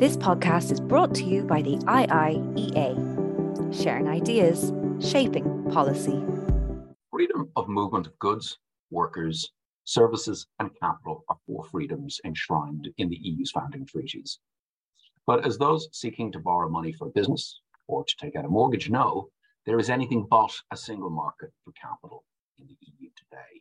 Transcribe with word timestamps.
This 0.00 0.16
podcast 0.16 0.72
is 0.72 0.80
brought 0.80 1.14
to 1.16 1.24
you 1.24 1.42
by 1.42 1.60
the 1.60 1.76
IIEA, 1.76 2.94
sharing 3.70 4.08
ideas, 4.08 4.72
shaping 4.98 5.70
policy. 5.70 6.24
Freedom 7.10 7.50
of 7.54 7.68
movement 7.68 8.06
of 8.06 8.18
goods, 8.18 8.56
workers, 8.90 9.52
services, 9.84 10.46
and 10.58 10.70
capital 10.80 11.26
are 11.28 11.36
four 11.46 11.64
freedoms 11.64 12.18
enshrined 12.24 12.88
in 12.96 13.10
the 13.10 13.18
EU's 13.20 13.50
founding 13.50 13.84
treaties. 13.84 14.38
But 15.26 15.44
as 15.44 15.58
those 15.58 15.90
seeking 15.92 16.32
to 16.32 16.38
borrow 16.38 16.70
money 16.70 16.94
for 16.94 17.08
a 17.08 17.12
business 17.12 17.60
or 17.86 18.02
to 18.02 18.16
take 18.18 18.36
out 18.36 18.46
a 18.46 18.48
mortgage 18.48 18.88
know, 18.88 19.28
there 19.66 19.78
is 19.78 19.90
anything 19.90 20.26
but 20.30 20.56
a 20.70 20.78
single 20.78 21.10
market 21.10 21.52
for 21.62 21.72
capital 21.72 22.24
in 22.56 22.66
the 22.66 22.76
EU 22.80 23.10
today. 23.18 23.60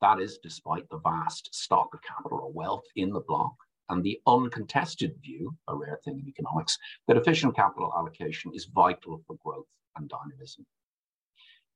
That 0.00 0.20
is, 0.20 0.38
despite 0.40 0.88
the 0.88 0.98
vast 0.98 1.52
stock 1.52 1.88
of 1.94 2.00
capital 2.02 2.38
or 2.38 2.52
wealth 2.52 2.84
in 2.94 3.10
the 3.10 3.24
bloc 3.26 3.56
and 3.88 4.02
the 4.02 4.20
uncontested 4.26 5.14
view, 5.22 5.56
a 5.68 5.76
rare 5.76 5.98
thing 6.04 6.18
in 6.18 6.28
economics, 6.28 6.78
that 7.06 7.16
efficient 7.16 7.56
capital 7.56 7.92
allocation 7.96 8.52
is 8.54 8.68
vital 8.74 9.22
for 9.26 9.36
growth 9.44 9.66
and 9.96 10.08
dynamism. 10.08 10.66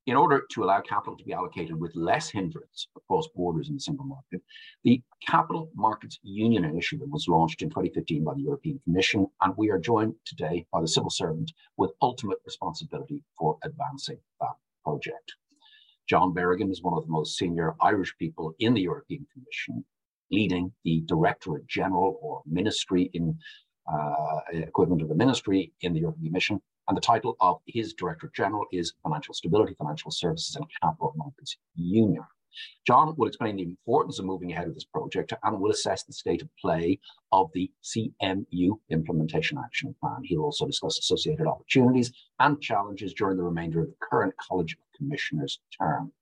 In 0.07 0.17
order 0.17 0.47
to 0.53 0.65
allow 0.65 0.81
capital 0.81 1.19
to 1.19 1.25
be 1.25 1.35
allocated 1.35 1.79
with 1.79 1.95
less 1.95 2.31
hindrance 2.31 2.89
across 2.97 3.29
borders 3.37 3.69
in 3.69 3.75
the 3.75 3.81
single 3.81 4.07
market, 4.07 4.41
the 4.83 5.03
Capital 5.27 5.71
Markets 5.75 6.19
Union 6.23 6.65
initiative 6.65 7.09
was 7.11 7.29
launched 7.29 7.61
in 7.61 7.69
2015 7.69 8.25
by 8.25 8.33
the 8.33 8.41
European 8.41 8.81
Commission, 8.85 9.27
and 9.43 9.55
we 9.59 9.69
are 9.69 9.79
joined 9.79 10.15
today 10.25 10.65
by 10.73 10.81
the 10.81 10.89
civil 10.89 11.11
servant 11.11 11.53
with 11.77 11.93
ultimate 12.01 12.39
responsibility 12.47 13.23
for 13.39 13.59
advancing 13.63 14.19
that 14.41 14.55
project. 14.83 15.35
John 16.09 16.33
Berrigan 16.33 16.71
is 16.71 16.83
one 16.83 16.97
of 16.97 17.05
the 17.05 17.13
most 17.13 17.37
senior 17.37 17.75
Irish 17.83 18.17
people 18.17 18.55
in 18.59 18.73
the 18.73 18.81
European 18.81 19.27
Commission, 19.31 19.85
leading 20.31 20.73
the 20.85 21.03
Directorate 21.07 21.67
General 21.67 22.19
or 22.23 22.43
Ministry 22.47 23.11
in 23.15 23.39
uh, 23.93 24.41
equivalent 24.53 25.03
of 25.03 25.09
the 25.09 25.15
ministry 25.15 25.73
in 25.81 25.93
the 25.93 26.01
European 26.01 26.27
Commission. 26.27 26.61
And 26.89 26.97
the 26.97 27.03
title 27.03 27.37
of 27.41 27.59
his 27.67 27.93
Director 27.93 28.31
General 28.35 28.65
is 28.73 28.95
Financial 29.03 29.35
Stability, 29.35 29.75
Financial 29.75 30.11
Services 30.11 30.57
and 30.57 30.65
Capital 30.83 31.13
Markets 31.17 31.57
Union. 31.75 32.25
John 32.87 33.15
will 33.17 33.29
explain 33.29 33.57
the 33.57 33.63
importance 33.63 34.19
of 34.19 34.25
moving 34.25 34.53
ahead 34.53 34.67
with 34.67 34.75
this 34.77 34.85
project 34.85 35.33
and 35.43 35.61
will 35.61 35.71
assess 35.71 36.03
the 36.03 36.13
state 36.13 36.43
of 36.43 36.49
play 36.57 36.99
of 37.31 37.51
the 37.53 37.71
CMU 37.85 38.79
Implementation 38.91 39.59
Action 39.59 39.95
Plan. 40.01 40.23
He'll 40.25 40.43
also 40.43 40.67
discuss 40.67 40.99
associated 40.99 41.47
opportunities 41.47 42.13
and 42.41 42.61
challenges 42.61 43.13
during 43.15 43.37
the 43.37 43.43
remainder 43.43 43.81
of 43.81 43.89
the 43.89 43.97
current 44.01 44.35
College 44.39 44.73
of 44.75 44.79
Commissioners 44.97 45.61
term. 45.79 46.13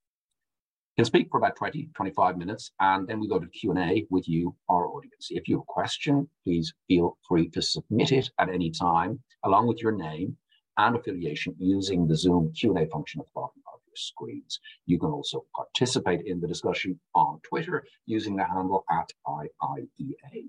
He'll 0.97 1.05
speak 1.05 1.29
for 1.31 1.37
about 1.37 1.57
20, 1.57 1.91
25 1.95 2.39
minutes, 2.39 2.71
and 2.81 3.07
then 3.07 3.21
we 3.21 3.29
go 3.29 3.39
to 3.39 3.47
Q&A 3.49 4.07
with 4.09 4.27
you, 4.27 4.57
our 4.71 4.89
audience. 4.89 5.29
If 5.29 5.47
you 5.47 5.57
have 5.57 5.65
a 5.69 5.73
question, 5.73 6.27
please 6.43 6.73
feel 6.89 7.19
free 7.29 7.51
to 7.51 7.61
submit 7.61 8.13
it 8.13 8.31
at 8.39 8.49
any 8.49 8.71
time, 8.71 9.21
along 9.45 9.67
with 9.67 9.83
your 9.83 9.93
name 9.93 10.39
and 10.79 10.97
affiliation 10.97 11.55
using 11.59 12.09
the 12.09 12.17
Zoom 12.17 12.51
Q&A 12.55 12.87
function 12.87 13.21
at 13.21 13.27
the 13.27 13.33
bottom 13.35 13.61
of 13.75 13.81
your 13.87 13.97
screens. 13.97 14.59
You 14.87 14.99
can 14.99 15.11
also 15.11 15.45
participate 15.55 16.25
in 16.25 16.41
the 16.41 16.49
discussion 16.49 16.99
on 17.15 17.41
Twitter 17.47 17.85
using 18.07 18.35
the 18.35 18.47
handle 18.47 18.87
at 18.91 19.13
IIEA. 19.27 20.49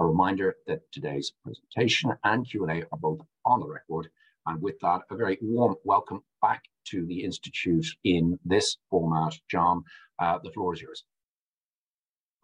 A 0.00 0.04
reminder 0.04 0.56
that 0.66 0.80
today's 0.90 1.32
presentation 1.44 2.12
and 2.24 2.44
Q&A 2.44 2.82
are 2.90 2.98
both 2.98 3.20
on 3.44 3.60
the 3.60 3.68
record. 3.68 4.08
And 4.46 4.60
with 4.60 4.80
that, 4.80 5.02
a 5.10 5.16
very 5.16 5.38
warm 5.40 5.76
welcome 5.84 6.24
back 6.46 6.62
to 6.90 7.06
the 7.06 7.24
Institute 7.24 7.86
in 8.04 8.38
this 8.44 8.76
format. 8.90 9.32
John, 9.50 9.82
uh, 10.22 10.38
the 10.44 10.50
floor 10.52 10.74
is 10.74 10.80
yours. 10.80 11.04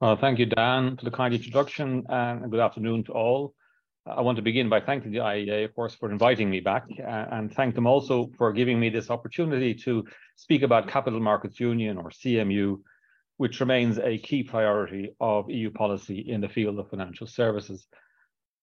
Well, 0.00 0.16
thank 0.16 0.38
you, 0.40 0.46
Dan, 0.46 0.96
for 0.96 1.04
the 1.04 1.12
kind 1.12 1.32
introduction, 1.32 2.04
and 2.08 2.50
good 2.50 2.60
afternoon 2.60 3.04
to 3.04 3.12
all. 3.12 3.54
I 4.04 4.20
want 4.20 4.34
to 4.36 4.42
begin 4.42 4.68
by 4.68 4.80
thanking 4.80 5.12
the 5.12 5.18
IIEA, 5.18 5.64
of 5.64 5.74
course, 5.76 5.94
for 5.94 6.10
inviting 6.10 6.50
me 6.50 6.58
back, 6.58 6.84
uh, 6.98 7.26
and 7.36 7.54
thank 7.54 7.76
them 7.76 7.86
also 7.86 8.30
for 8.36 8.52
giving 8.52 8.80
me 8.80 8.88
this 8.88 9.10
opportunity 9.10 9.74
to 9.86 10.04
speak 10.34 10.62
about 10.62 10.88
Capital 10.88 11.20
Markets 11.20 11.60
Union, 11.60 11.96
or 11.98 12.10
CMU, 12.10 12.78
which 13.36 13.60
remains 13.60 13.98
a 13.98 14.18
key 14.18 14.42
priority 14.42 15.14
of 15.20 15.48
EU 15.48 15.70
policy 15.70 16.18
in 16.18 16.40
the 16.40 16.48
field 16.48 16.80
of 16.80 16.90
financial 16.90 17.28
services. 17.28 17.86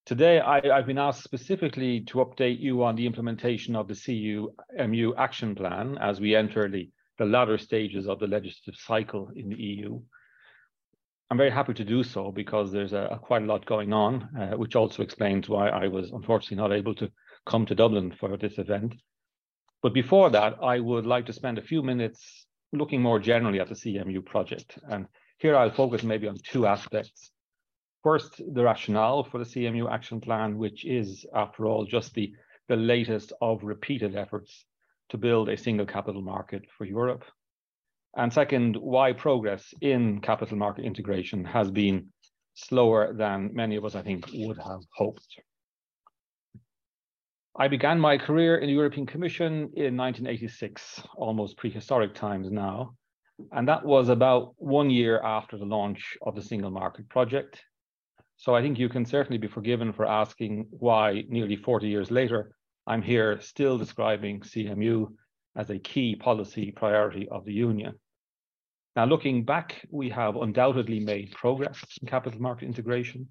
Today, 0.10 0.40
I, 0.40 0.60
have 0.76 0.88
been 0.88 0.98
asked 0.98 1.24
specifically 1.24 2.02
to 2.06 2.16
update 2.16 2.60
you 2.60 2.84
on 2.84 2.96
the 2.96 3.06
implementation 3.06 3.76
of 3.76 3.88
the 3.88 3.94
CMU 3.94 5.14
action 5.16 5.54
plan 5.54 6.00
as 6.02 6.20
we 6.20 6.36
enter 6.36 6.68
the, 6.68 6.90
the 7.20 7.26
latter 7.26 7.60
stages 7.60 8.08
of 8.08 8.18
the 8.18 8.26
legislative 8.26 8.74
cycle 8.76 9.30
in 9.36 9.50
the 9.50 9.56
EU. 9.56 10.02
I'm 11.30 11.38
very 11.38 11.52
happy 11.52 11.76
to 11.76 11.86
do 11.86 12.02
so 12.02 12.32
because 12.32 12.72
there's 12.72 12.94
a, 12.94 13.08
a 13.12 13.20
quite 13.20 13.44
a 13.44 13.46
lot 13.46 13.68
going 13.68 13.94
on, 13.94 14.28
uh, 14.36 14.58
which 14.58 14.76
also 14.76 15.04
explains 15.04 15.48
why 15.48 15.70
I 15.70 15.90
was 15.90 16.10
unfortunately 16.10 16.58
not 16.58 16.76
able 16.76 16.96
to 16.96 17.12
come 17.46 17.68
to 17.68 17.76
Dublin 17.76 18.12
for 18.20 18.36
this 18.36 18.58
event. 18.58 18.96
But 19.84 19.94
before 19.94 20.32
that, 20.32 20.56
I 20.60 20.80
would 20.80 21.06
like 21.06 21.28
to 21.28 21.34
spend 21.34 21.60
a 21.60 21.68
few 21.72 21.84
minutes 21.84 22.48
looking 22.74 23.04
more 23.04 23.20
generally 23.20 23.60
at 23.60 23.70
the 23.70 23.76
CMU 23.76 24.26
project. 24.26 24.80
And 24.90 25.06
here 25.38 25.56
I'll 25.56 25.70
focus 25.70 26.02
maybe 26.02 26.28
on 26.28 26.38
two 26.44 26.66
aspects. 26.66 27.30
First, 28.04 28.42
the 28.54 28.64
rationale 28.64 29.24
for 29.24 29.40
the 29.40 29.44
CMU 29.44 29.92
action 29.92 30.22
plan, 30.22 30.58
which 30.58 30.86
is, 30.86 31.26
after 31.36 31.66
all, 31.66 31.86
just 31.86 32.14
the, 32.14 32.32
the 32.68 32.78
latest 32.78 33.34
of 33.42 33.64
repeated 33.64 34.16
efforts 34.16 34.66
to 35.10 35.18
build 35.18 35.50
a 35.50 35.58
single 35.58 35.86
capital 35.86 36.22
market 36.22 36.64
for 36.78 36.86
Europe. 36.86 37.26
And 38.16 38.32
second, 38.32 38.78
why 38.78 39.14
progress 39.14 39.74
in 39.82 40.22
capital 40.22 40.58
market 40.58 40.86
integration 40.86 41.44
has 41.46 41.70
been 41.70 42.08
slower 42.56 43.14
than 43.14 43.52
many 43.54 43.76
of 43.76 43.86
us, 43.86 43.96
I 43.96 44.02
think, 44.02 44.26
would 44.34 44.58
have 44.58 44.82
hoped. 44.96 45.28
I 47.58 47.68
began 47.68 48.00
my 48.00 48.18
career 48.18 48.58
in 48.58 48.68
the 48.68 48.74
European 48.74 49.06
Commission 49.06 49.72
in 49.76 49.98
1986, 49.98 51.04
almost 51.18 51.58
prehistoric 51.58 52.14
times 52.16 52.50
now. 52.50 52.96
And 53.52 53.68
that 53.68 53.86
was 53.86 54.10
about 54.10 54.54
one 54.58 54.90
year 54.90 55.22
after 55.22 55.58
the 55.58 55.66
launch 55.66 56.18
of 56.22 56.36
the 56.36 56.42
Single 56.42 56.72
Market 56.72 57.10
Project. 57.10 57.64
So 58.40 58.56
I 58.56 58.62
think 58.62 58.80
you 58.80 58.88
can 58.88 59.06
certainly 59.06 59.38
be 59.38 59.50
forgiven 59.50 59.92
for 59.92 60.06
asking 60.06 60.68
why 60.70 61.26
nearly 61.28 61.58
40 61.58 61.90
years 61.90 62.10
later, 62.10 62.56
I'm 62.88 63.02
here 63.02 63.42
still 63.42 63.78
describing 63.78 64.40
CMU 64.40 65.08
as 65.58 65.70
a 65.70 65.78
key 65.78 66.16
policy 66.16 66.72
priority 66.72 67.28
of 67.28 67.44
the 67.44 67.52
Union. 67.52 67.96
Now, 68.96 69.04
looking 69.04 69.44
back, 69.44 69.86
we 69.92 70.10
have 70.12 70.38
undoubtedly 70.38 71.02
made 71.02 71.34
progress 71.34 71.84
in 72.02 72.08
capital 72.08 72.42
market 72.42 72.68
integration. 72.68 73.28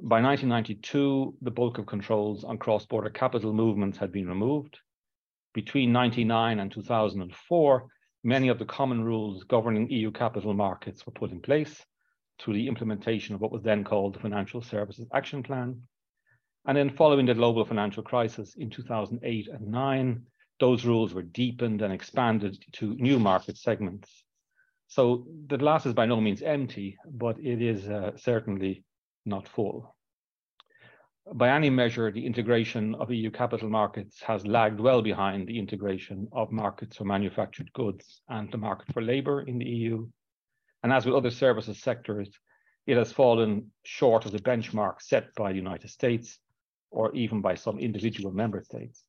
By 0.00 0.20
1992, 0.20 1.36
the 1.42 1.52
bulk 1.52 1.78
of 1.78 1.86
controls 1.86 2.42
on 2.42 2.58
cross-border 2.58 3.10
capital 3.10 3.52
movements 3.52 3.96
had 3.96 4.10
been 4.10 4.26
removed. 4.26 4.76
Between 5.54 5.92
1999 5.92 6.58
and 6.58 6.72
2004, 6.72 7.86
many 8.24 8.48
of 8.48 8.58
the 8.58 8.64
common 8.64 9.04
rules 9.04 9.44
governing 9.44 9.88
EU 9.88 10.10
capital 10.10 10.52
markets 10.52 11.06
were 11.06 11.12
put 11.12 11.30
in 11.30 11.40
place, 11.40 11.84
through 12.40 12.54
the 12.54 12.68
implementation 12.68 13.34
of 13.34 13.40
what 13.40 13.52
was 13.52 13.62
then 13.62 13.84
called 13.84 14.14
the 14.14 14.20
Financial 14.20 14.62
Services 14.62 15.06
Action 15.14 15.42
Plan. 15.42 15.80
And 16.66 16.76
then 16.76 16.90
following 16.90 17.26
the 17.26 17.34
global 17.34 17.64
financial 17.64 18.02
crisis 18.02 18.54
in 18.56 18.70
2008 18.70 19.48
and 19.48 19.68
9, 19.68 20.22
those 20.58 20.84
rules 20.84 21.14
were 21.14 21.22
deepened 21.22 21.82
and 21.82 21.92
expanded 21.92 22.62
to 22.72 22.94
new 22.96 23.18
market 23.18 23.56
segments. 23.56 24.24
So 24.88 25.26
the 25.46 25.56
glass 25.56 25.86
is 25.86 25.94
by 25.94 26.06
no 26.06 26.20
means 26.20 26.42
empty, 26.42 26.98
but 27.06 27.38
it 27.38 27.62
is 27.62 27.88
uh, 27.88 28.16
certainly 28.16 28.84
not 29.24 29.48
full. 29.48 29.94
By 31.32 31.50
any 31.50 31.70
measure, 31.70 32.10
the 32.10 32.26
integration 32.26 32.94
of 32.96 33.10
EU 33.10 33.30
capital 33.30 33.68
markets 33.68 34.20
has 34.22 34.46
lagged 34.46 34.80
well 34.80 35.00
behind 35.00 35.46
the 35.46 35.58
integration 35.58 36.28
of 36.32 36.50
markets 36.50 36.96
for 36.96 37.04
manufactured 37.04 37.72
goods 37.72 38.22
and 38.28 38.50
the 38.50 38.58
market 38.58 38.92
for 38.92 39.00
labour 39.00 39.42
in 39.42 39.58
the 39.58 39.66
EU, 39.66 40.08
and 40.82 40.92
as 40.92 41.04
with 41.04 41.14
other 41.14 41.30
services 41.30 41.80
sectors, 41.82 42.28
it 42.86 42.96
has 42.96 43.12
fallen 43.12 43.70
short 43.84 44.24
of 44.24 44.32
the 44.32 44.38
benchmark 44.38 45.00
set 45.00 45.34
by 45.34 45.52
the 45.52 45.58
United 45.58 45.88
States 45.90 46.38
or 46.90 47.14
even 47.14 47.40
by 47.40 47.54
some 47.54 47.78
individual 47.78 48.32
member 48.32 48.62
states. 48.62 49.04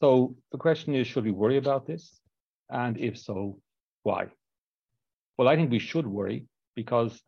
So 0.00 0.36
the 0.50 0.58
question 0.58 0.94
is, 0.94 1.06
should 1.06 1.24
we 1.24 1.30
worry 1.30 1.58
about 1.58 1.86
this? 1.86 2.20
And 2.68 2.98
if 2.98 3.18
so, 3.18 3.60
why? 4.02 4.26
Well, 5.38 5.48
I 5.48 5.56
think 5.56 5.70
we 5.70 5.78
should 5.78 6.06
worry 6.06 6.46
because, 6.74 7.22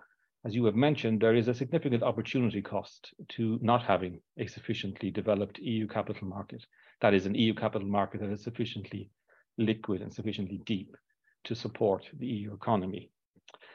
as 0.45 0.55
you 0.55 0.65
have 0.65 0.75
mentioned, 0.75 1.21
there 1.21 1.37
is 1.37 1.49
a 1.49 1.55
significant 1.55 2.03
opportunity 2.03 2.61
cost 2.61 3.15
to 3.31 3.59
not 3.63 3.83
having 3.83 4.21
a 4.39 4.47
sufficiently 4.47 5.11
developed 5.11 5.59
EU 5.59 5.87
capital 5.87 6.27
market. 6.27 6.65
That 7.01 7.15
is 7.15 7.27
an 7.27 7.37
EU 7.37 7.55
capital 7.55 7.89
market 7.89 8.21
that 8.21 8.31
is 8.31 8.43
sufficiently 8.43 9.09
liquid 9.57 10.03
and 10.03 10.13
sufficiently 10.13 10.61
deep 10.67 10.97
to 11.45 11.55
support 11.55 12.05
the 12.13 12.27
EU 12.27 12.53
economy. 12.55 13.11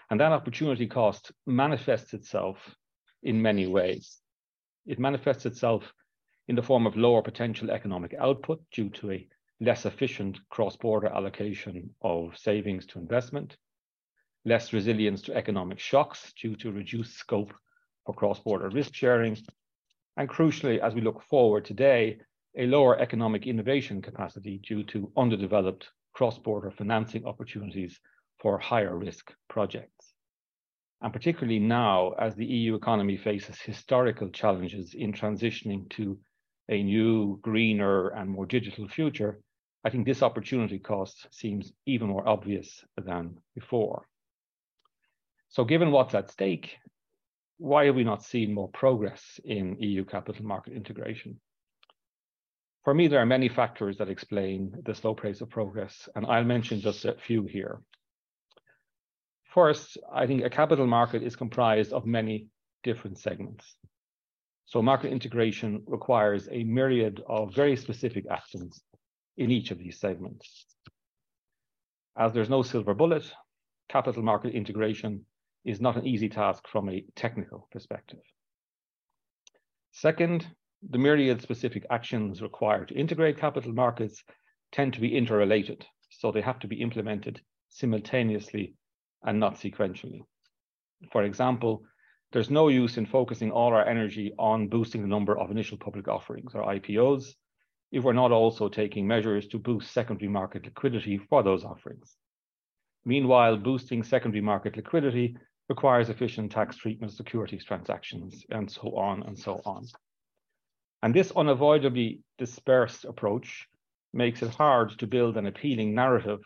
And 0.09 0.19
that 0.19 0.31
opportunity 0.31 0.87
cost 0.87 1.31
manifests 1.45 2.13
itself 2.13 2.57
in 3.23 3.41
many 3.41 3.67
ways. 3.67 4.17
It 4.85 4.99
manifests 4.99 5.45
itself 5.45 5.93
in 6.47 6.55
the 6.55 6.63
form 6.63 6.87
of 6.87 6.97
lower 6.97 7.21
potential 7.21 7.69
economic 7.69 8.15
output 8.19 8.61
due 8.71 8.89
to 8.89 9.11
a 9.11 9.27
less 9.61 9.85
efficient 9.85 10.39
cross-border 10.49 11.07
allocation 11.07 11.93
of 12.01 12.37
savings 12.37 12.85
to 12.87 12.99
investment, 12.99 13.57
less 14.45 14.73
resilience 14.73 15.21
to 15.23 15.35
economic 15.35 15.79
shocks 15.79 16.33
due 16.41 16.55
to 16.55 16.71
reduced 16.71 17.17
scope 17.17 17.53
for 18.05 18.15
cross-border 18.15 18.69
risk 18.69 18.95
sharing, 18.95 19.37
and 20.17 20.27
crucially, 20.27 20.79
as 20.79 20.95
we 20.95 21.01
look 21.01 21.21
forward 21.23 21.65
today, 21.65 22.19
a 22.57 22.65
lower 22.65 22.99
economic 22.99 23.45
innovation 23.45 24.01
capacity 24.01 24.57
due 24.57 24.83
to 24.83 25.11
underdeveloped 25.15 25.89
cross-border 26.19 26.69
financing 26.69 27.25
opportunities 27.25 27.97
for 28.41 28.59
higher 28.59 28.97
risk 28.97 29.31
projects. 29.47 30.13
And 31.01 31.13
particularly 31.13 31.59
now, 31.59 32.11
as 32.19 32.35
the 32.35 32.45
EU 32.45 32.75
economy 32.75 33.15
faces 33.15 33.61
historical 33.61 34.29
challenges 34.29 34.95
in 34.95 35.13
transitioning 35.13 35.89
to 35.91 36.19
a 36.67 36.83
new, 36.83 37.39
greener, 37.41 38.09
and 38.09 38.29
more 38.29 38.45
digital 38.45 38.85
future, 38.89 39.39
I 39.85 39.91
think 39.91 40.05
this 40.05 40.21
opportunity 40.21 40.77
cost 40.77 41.25
seems 41.31 41.71
even 41.85 42.09
more 42.09 42.27
obvious 42.27 42.83
than 42.97 43.37
before. 43.55 44.05
So 45.47 45.63
given 45.63 45.89
what's 45.89 46.15
at 46.15 46.29
stake, 46.29 46.75
why 47.59 47.85
have 47.85 47.95
we 47.95 48.03
not 48.03 48.23
seen 48.25 48.53
more 48.53 48.67
progress 48.67 49.39
in 49.45 49.77
EU 49.79 50.03
capital 50.03 50.43
market 50.43 50.73
integration? 50.73 51.39
For 52.83 52.93
me, 52.93 53.07
there 53.07 53.19
are 53.19 53.25
many 53.25 53.49
factors 53.49 53.97
that 53.97 54.09
explain 54.09 54.73
the 54.85 54.95
slow 54.95 55.13
pace 55.13 55.41
of 55.41 55.49
progress, 55.49 56.07
and 56.15 56.25
I'll 56.25 56.45
mention 56.45 56.79
just 56.79 57.05
a 57.05 57.13
few 57.13 57.43
here. 57.43 57.81
First, 59.53 59.97
I 60.13 60.27
think 60.27 60.43
a 60.43 60.49
capital 60.49 60.87
market 60.87 61.23
is 61.23 61.35
comprised 61.35 61.91
of 61.91 62.05
many 62.05 62.47
different 62.83 63.17
segments. 63.17 63.75
So 64.65 64.81
market 64.81 65.11
integration 65.11 65.83
requires 65.87 66.47
a 66.51 66.63
myriad 66.63 67.21
of 67.27 67.53
very 67.55 67.75
specific 67.75 68.25
actions 68.29 68.81
in 69.37 69.51
each 69.51 69.71
of 69.71 69.79
these 69.79 69.99
segments. 69.99 70.65
As 72.15 72.33
there's 72.33 72.49
no 72.49 72.61
silver 72.61 72.93
bullet, 72.93 73.33
capital 73.89 74.21
market 74.21 74.53
integration 74.53 75.25
is 75.65 75.81
not 75.81 75.97
an 75.97 76.05
easy 76.05 76.29
task 76.29 76.67
from 76.67 76.89
a 76.89 77.03
technical 77.15 77.67
perspective. 77.71 78.19
Second, 79.91 80.47
the 80.87 80.97
myriad 80.97 81.41
specific 81.41 81.85
actions 81.89 82.41
required 82.41 82.87
to 82.87 82.95
integrate 82.95 83.37
capital 83.37 83.73
markets 83.73 84.23
tend 84.71 84.93
to 84.93 85.01
be 85.01 85.15
interrelated, 85.15 85.85
so 86.09 86.31
they 86.31 86.41
have 86.41 86.59
to 86.59 86.67
be 86.67 86.81
implemented 86.81 87.41
simultaneously 87.69 88.75
and 89.23 89.39
not 89.39 89.55
sequentially. 89.55 90.21
For 91.11 91.23
example, 91.23 91.83
there's 92.31 92.49
no 92.49 92.67
use 92.67 92.97
in 92.97 93.05
focusing 93.05 93.51
all 93.51 93.73
our 93.73 93.85
energy 93.85 94.33
on 94.37 94.67
boosting 94.67 95.01
the 95.01 95.07
number 95.07 95.37
of 95.37 95.51
initial 95.51 95.77
public 95.77 96.07
offerings 96.07 96.53
or 96.53 96.63
IPOs 96.63 97.33
if 97.91 98.03
we're 98.03 98.13
not 98.13 98.31
also 98.31 98.69
taking 98.69 99.07
measures 99.07 99.47
to 99.47 99.57
boost 99.57 99.91
secondary 99.91 100.29
market 100.29 100.63
liquidity 100.63 101.17
for 101.17 101.41
those 101.41 101.65
offerings. 101.65 102.15
Meanwhile, 103.03 103.57
boosting 103.57 104.03
secondary 104.03 104.41
market 104.41 104.77
liquidity 104.77 105.35
requires 105.69 106.09
efficient 106.09 106.51
tax 106.51 106.75
treatment 106.75 107.13
securities 107.13 107.65
transactions, 107.65 108.45
and 108.51 108.69
so 108.69 108.95
on 108.95 109.23
and 109.23 109.37
so 109.37 109.59
on. 109.65 109.85
And 111.01 111.13
this 111.13 111.31
unavoidably 111.35 112.21
dispersed 112.37 113.05
approach 113.05 113.67
makes 114.13 114.41
it 114.41 114.53
hard 114.55 114.97
to 114.99 115.07
build 115.07 115.37
an 115.37 115.45
appealing 115.45 115.95
narrative 115.95 116.39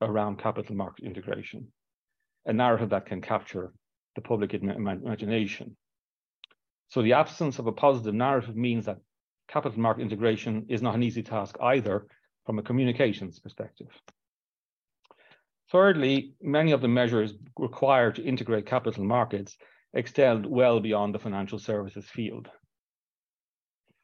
around 0.00 0.38
capital 0.38 0.76
market 0.76 1.04
integration, 1.04 1.72
a 2.44 2.52
narrative 2.52 2.90
that 2.90 3.06
can 3.06 3.20
capture 3.20 3.72
the 4.14 4.20
public 4.20 4.54
imagination. 4.54 5.76
So 6.88 7.02
the 7.02 7.14
absence 7.14 7.58
of 7.58 7.66
a 7.66 7.72
positive 7.72 8.14
narrative 8.14 8.56
means 8.56 8.86
that 8.86 8.98
capital 9.48 9.80
market 9.80 10.02
integration 10.02 10.66
is 10.68 10.82
not 10.82 10.94
an 10.94 11.02
easy 11.02 11.22
task 11.22 11.56
either 11.60 12.06
from 12.44 12.58
a 12.58 12.62
communications 12.62 13.38
perspective. 13.40 13.88
Thirdly, 15.72 16.34
many 16.40 16.70
of 16.70 16.80
the 16.80 16.88
measures 16.88 17.34
required 17.58 18.14
to 18.16 18.24
integrate 18.24 18.66
capital 18.66 19.04
markets 19.04 19.56
extend 19.94 20.46
well 20.46 20.78
beyond 20.78 21.14
the 21.14 21.18
financial 21.18 21.58
services 21.58 22.06
field. 22.06 22.48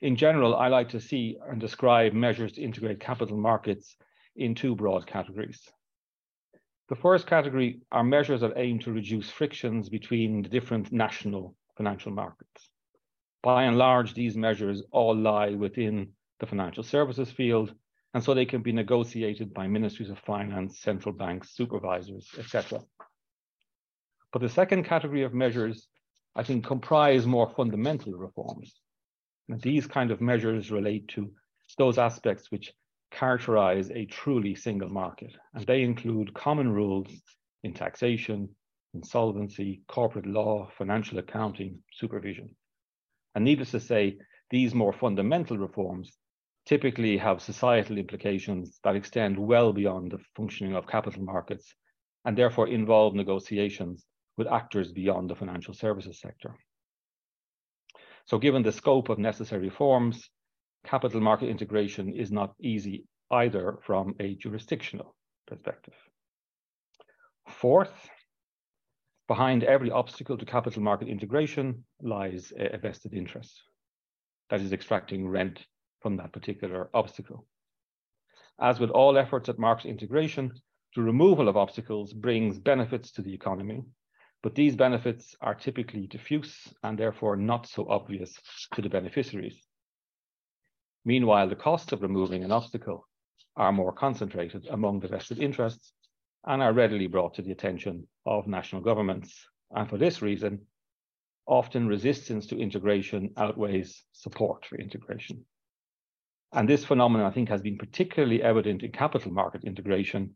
In 0.03 0.17
general, 0.17 0.57
I 0.57 0.67
like 0.67 0.89
to 0.89 1.01
see 1.01 1.39
and 1.49 1.61
describe 1.61 2.13
measures 2.13 2.51
to 2.55 2.61
integrate 2.61 2.99
capital 2.99 3.37
markets 3.37 3.97
in 4.35 4.53
two 4.53 4.75
broad 4.75 5.07
categories. 5.07 5.63
The 6.89 6.97
first 6.97 7.29
category 7.29 7.83
are 7.93 8.03
measures 8.03 8.41
that 8.41 8.55
aim 8.57 8.81
to 8.81 8.93
reduce 8.93 9.31
frictions 9.31 9.89
between 9.89 10.43
the 10.43 10.49
different 10.49 10.91
national 10.91 11.55
financial 11.77 12.11
markets. 12.11 12.69
By 13.45 13.63
and 13.63 13.79
large, 13.79 14.15
these 14.15 14.37
measures 14.37 14.83
all 14.91 15.15
lie 15.15 15.51
within 15.51 16.15
the 16.41 16.47
financial 16.47 16.83
services 16.83 17.31
field, 17.31 17.73
and 18.13 18.25
so 18.25 18.35
they 18.35 18.45
can 18.45 18.61
be 18.61 18.73
negotiated 18.73 19.55
by 19.55 19.69
ministries 19.69 20.11
of 20.11 20.19
finance, 20.19 20.81
central 20.81 21.15
banks, 21.15 21.55
supervisors, 21.55 22.29
etc. 22.37 22.81
But 24.33 24.43
the 24.43 24.49
second 24.49 24.83
category 24.83 25.23
of 25.23 25.33
measures, 25.33 25.87
I 26.35 26.43
think, 26.43 26.67
comprise 26.67 27.25
more 27.25 27.55
fundamental 27.55 28.15
reforms. 28.15 28.81
These 29.49 29.87
kind 29.87 30.11
of 30.11 30.21
measures 30.21 30.71
relate 30.71 31.09
to 31.09 31.33
those 31.79 31.99
aspects 31.99 32.51
which 32.51 32.73
characterize 33.11 33.91
a 33.91 34.07
truly 34.07 34.55
single 34.55 34.89
market, 34.89 35.33
and 35.55 35.67
they 35.67 35.83
include 35.83 36.35
common 36.35 36.73
rules 36.73 37.09
in 37.63 37.75
taxation, 37.75 38.49
insolvency, 38.95 39.83
corporate 39.89 40.27
law, 40.27 40.71
financial 40.77 41.19
accounting, 41.19 41.83
supervision. 41.93 42.55
And 43.35 43.45
needless 43.45 43.71
to 43.73 43.81
say, 43.81 44.19
these 44.51 44.75
more 44.75 44.93
fundamental 44.93 45.59
reforms 45.59 46.17
typically 46.67 47.17
have 47.17 47.43
societal 47.43 47.99
implications 47.99 48.79
that 48.85 48.97
extend 48.97 49.39
well 49.39 49.73
beyond 49.73 50.13
the 50.13 50.19
functioning 50.37 50.75
of 50.75 50.87
capital 50.87 51.23
markets 51.23 51.75
and 52.25 52.37
therefore 52.37 52.69
involve 52.69 53.15
negotiations 53.15 54.05
with 54.37 54.47
actors 54.47 54.93
beyond 54.93 55.29
the 55.29 55.35
financial 55.35 55.75
services 55.75 56.21
sector. 56.21 56.55
So 58.27 58.39
given 58.39 58.63
the 58.63 58.73
scope 58.73 59.09
of 59.09 59.19
necessary 59.19 59.63
reforms, 59.63 60.29
capital 60.85 61.21
market 61.21 61.49
integration 61.49 62.13
is 62.15 62.31
not 62.31 62.55
easy 62.61 63.07
either 63.31 63.79
from 63.83 64.15
a 64.21 64.35
jurisdictional 64.37 65.15
perspective. 65.47 65.95
Fourth, 67.49 68.09
behind 69.29 69.65
every 69.65 69.91
obstacle 69.91 70.37
to 70.37 70.45
capital 70.45 70.83
market 70.83 71.09
integration 71.09 71.85
lies 72.01 72.53
a 72.57 72.79
vested 72.79 73.15
interest 73.15 73.63
that 74.51 74.61
is 74.61 74.73
extracting 74.73 75.29
rent 75.29 75.67
from 76.01 76.17
that 76.17 76.33
particular 76.33 76.91
obstacle. 76.93 77.47
As 78.61 78.79
with 78.79 78.91
all 78.91 79.17
efforts 79.17 79.49
at 79.49 79.59
market 79.59 79.89
integration, 79.89 80.53
the 80.95 81.03
removal 81.03 81.49
of 81.49 81.57
obstacles 81.57 82.13
brings 82.13 82.59
benefits 82.59 83.13
to 83.13 83.23
the 83.23 83.33
economy, 83.33 83.83
but 84.43 84.55
these 84.55 84.75
benefits 84.75 85.37
are 85.41 85.55
typically 85.55 86.07
diffuse 86.07 86.69
and 86.83 86.99
therefore 86.99 87.37
not 87.37 87.67
so 87.67 87.87
obvious 87.89 88.37
to 88.75 88.83
the 88.83 88.89
beneficiaries. 88.89 89.63
Meanwhile, 91.05 91.49
the 91.49 91.57
costs 91.57 91.93
of 91.93 92.03
removing 92.03 92.45
an 92.45 92.53
obstacle 92.53 93.07
are 93.57 93.73
more 93.73 93.93
concentrated 93.93 94.67
among 94.71 95.01
the 95.01 95.09
vested 95.09 95.39
interests 95.39 95.93
and 96.45 96.63
are 96.63 96.73
readily 96.73 97.07
brought 97.07 97.35
to 97.35 97.43
the 97.43 97.53
attention 97.53 98.07
of 98.27 98.47
national 98.47 98.83
governments. 98.83 99.47
And 99.71 99.89
for 99.89 99.99
this 99.99 100.23
reason, 100.23 100.61
often 101.47 101.87
resistance 101.87 102.47
to 102.47 102.59
integration 102.59 103.31
outweighs 103.37 104.05
support 104.13 104.65
for 104.67 104.77
integration. 104.77 105.45
And 106.53 106.69
this 106.69 106.85
phenomenon, 106.85 107.27
I 107.27 107.35
think, 107.35 107.49
has 107.49 107.63
been 107.63 107.79
particularly 107.79 108.43
evident 108.43 108.83
in 108.83 108.93
capital 108.93 109.33
market 109.33 109.65
integration 109.65 110.35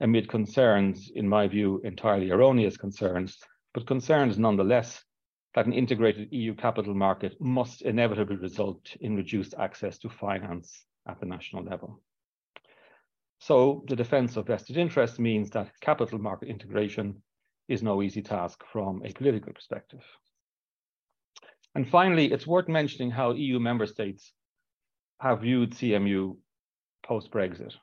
amid 0.00 0.28
concerns, 0.28 1.10
in 1.14 1.28
my 1.28 1.48
view, 1.48 1.80
entirely 1.84 2.30
erroneous 2.30 2.76
concerns, 2.76 3.38
but 3.72 3.86
concerns 3.86 4.38
nonetheless 4.38 5.02
that 5.54 5.66
an 5.66 5.72
integrated 5.72 6.28
EU 6.32 6.54
capital 6.54 6.94
market 6.94 7.34
must 7.40 7.82
inevitably 7.82 8.36
result 8.36 8.94
in 9.00 9.16
reduced 9.16 9.54
access 9.58 9.98
to 9.98 10.08
finance 10.08 10.84
at 11.08 11.18
the 11.18 11.26
national 11.26 11.64
level. 11.64 12.02
So 13.38 13.84
the 13.88 13.96
defense 13.96 14.36
of 14.36 14.46
vested 14.46 14.76
interest 14.76 15.18
means 15.18 15.50
that 15.50 15.70
capital 15.80 16.18
market 16.18 16.48
integration 16.48 17.22
is 17.68 17.82
no 17.82 18.02
easy 18.02 18.22
task 18.22 18.62
from 18.70 19.02
a 19.04 19.12
political 19.12 19.52
perspective. 19.52 20.04
And 21.74 21.88
finally, 21.88 22.32
it's 22.32 22.46
worth 22.46 22.68
mentioning 22.68 23.10
how 23.10 23.32
EU 23.32 23.58
member 23.58 23.86
states 23.86 24.32
have 25.20 25.42
viewed 25.42 25.72
CMU 25.72 26.36
post-Brexit. 27.04 27.74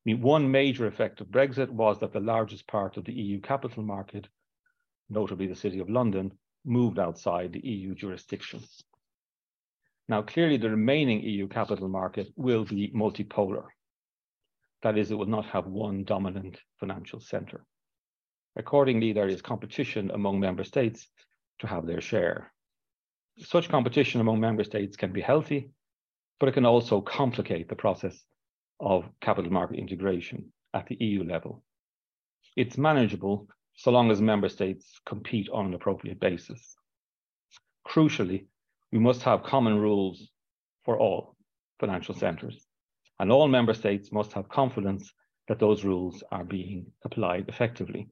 I 0.00 0.02
mean, 0.04 0.20
one 0.22 0.50
major 0.50 0.86
effect 0.86 1.20
of 1.20 1.28
Brexit 1.28 1.70
was 1.70 1.98
that 2.00 2.12
the 2.12 2.20
largest 2.20 2.66
part 2.66 2.96
of 2.96 3.04
the 3.04 3.12
EU 3.12 3.40
capital 3.40 3.82
market 3.82 4.28
notably 5.10 5.46
the 5.46 5.54
City 5.54 5.80
of 5.80 5.90
London, 5.90 6.32
moved 6.64 6.98
outside 6.98 7.52
the 7.52 7.66
EU 7.66 7.94
jurisdiction. 7.94 8.60
Now, 10.08 10.22
clearly, 10.22 10.56
the 10.56 10.70
remaining 10.70 11.22
EU 11.22 11.48
capital 11.48 11.88
market 11.88 12.28
will 12.36 12.64
be 12.64 12.90
multipolar. 12.94 13.64
That 14.82 14.96
is, 14.96 15.10
it 15.10 15.16
will 15.16 15.26
not 15.26 15.46
have 15.46 15.66
one 15.66 16.04
dominant 16.04 16.58
financial 16.78 17.20
center. 17.20 17.64
Accordingly, 18.56 19.12
there 19.12 19.28
is 19.28 19.42
competition 19.42 20.10
among 20.10 20.40
member 20.40 20.64
states 20.64 21.08
to 21.60 21.66
have 21.66 21.86
their 21.86 22.00
share. 22.00 22.52
Such 23.38 23.68
competition 23.68 24.20
among 24.20 24.40
member 24.40 24.64
states 24.64 24.96
can 24.96 25.12
be 25.12 25.20
healthy, 25.20 25.70
but 26.38 26.48
it 26.48 26.52
can 26.52 26.66
also 26.66 27.00
complicate 27.00 27.68
the 27.68 27.76
process 27.76 28.24
of 28.80 29.04
capital 29.20 29.52
market 29.52 29.78
integration 29.78 30.52
at 30.74 30.86
the 30.86 30.96
EU 31.00 31.22
level. 31.24 31.62
It's 32.56 32.78
manageable 32.78 33.48
so 33.74 33.90
long 33.90 34.10
as 34.10 34.20
member 34.20 34.48
states 34.48 35.00
compete 35.06 35.48
on 35.50 35.66
an 35.66 35.74
appropriate 35.74 36.20
basis. 36.20 36.76
Crucially, 37.86 38.46
we 38.92 38.98
must 38.98 39.22
have 39.22 39.42
common 39.42 39.78
rules 39.78 40.28
for 40.84 40.98
all 40.98 41.36
financial 41.78 42.14
centres, 42.14 42.66
and 43.18 43.30
all 43.30 43.48
member 43.48 43.74
states 43.74 44.12
must 44.12 44.32
have 44.32 44.48
confidence 44.48 45.12
that 45.48 45.58
those 45.58 45.84
rules 45.84 46.22
are 46.30 46.44
being 46.44 46.86
applied 47.04 47.48
effectively. 47.48 48.08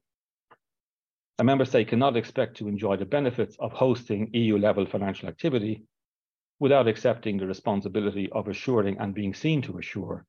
A 1.39 1.43
member 1.43 1.65
state 1.65 1.87
cannot 1.87 2.17
expect 2.17 2.57
to 2.57 2.67
enjoy 2.67 2.97
the 2.97 3.05
benefits 3.05 3.55
of 3.59 3.71
hosting 3.71 4.29
EU-level 4.33 4.85
financial 4.85 5.29
activity 5.29 5.83
without 6.59 6.87
accepting 6.87 7.37
the 7.37 7.47
responsibility 7.47 8.29
of 8.33 8.47
assuring 8.47 8.97
and 8.99 9.13
being 9.13 9.33
seen 9.33 9.61
to 9.61 9.77
assure 9.77 10.25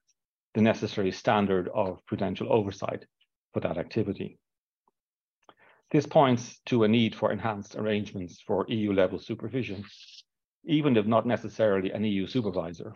the 0.55 0.61
necessary 0.61 1.13
standard 1.13 1.69
of 1.75 2.05
prudential 2.07 2.53
oversight 2.53 3.05
for 3.53 3.61
that 3.61 3.79
activity. 3.79 4.39
This 5.91 6.07
points 6.07 6.61
to 6.67 6.85
a 6.85 6.89
need 6.89 7.15
for 7.15 7.33
enhanced 7.33 7.75
arrangements 7.75 8.41
for 8.41 8.65
EU-level 8.69 9.19
supervision, 9.19 9.85
even 10.65 10.97
if 10.97 11.07
not 11.07 11.27
necessarily 11.27 11.91
an 11.91 12.05
EU 12.05 12.27
supervisor. 12.27 12.95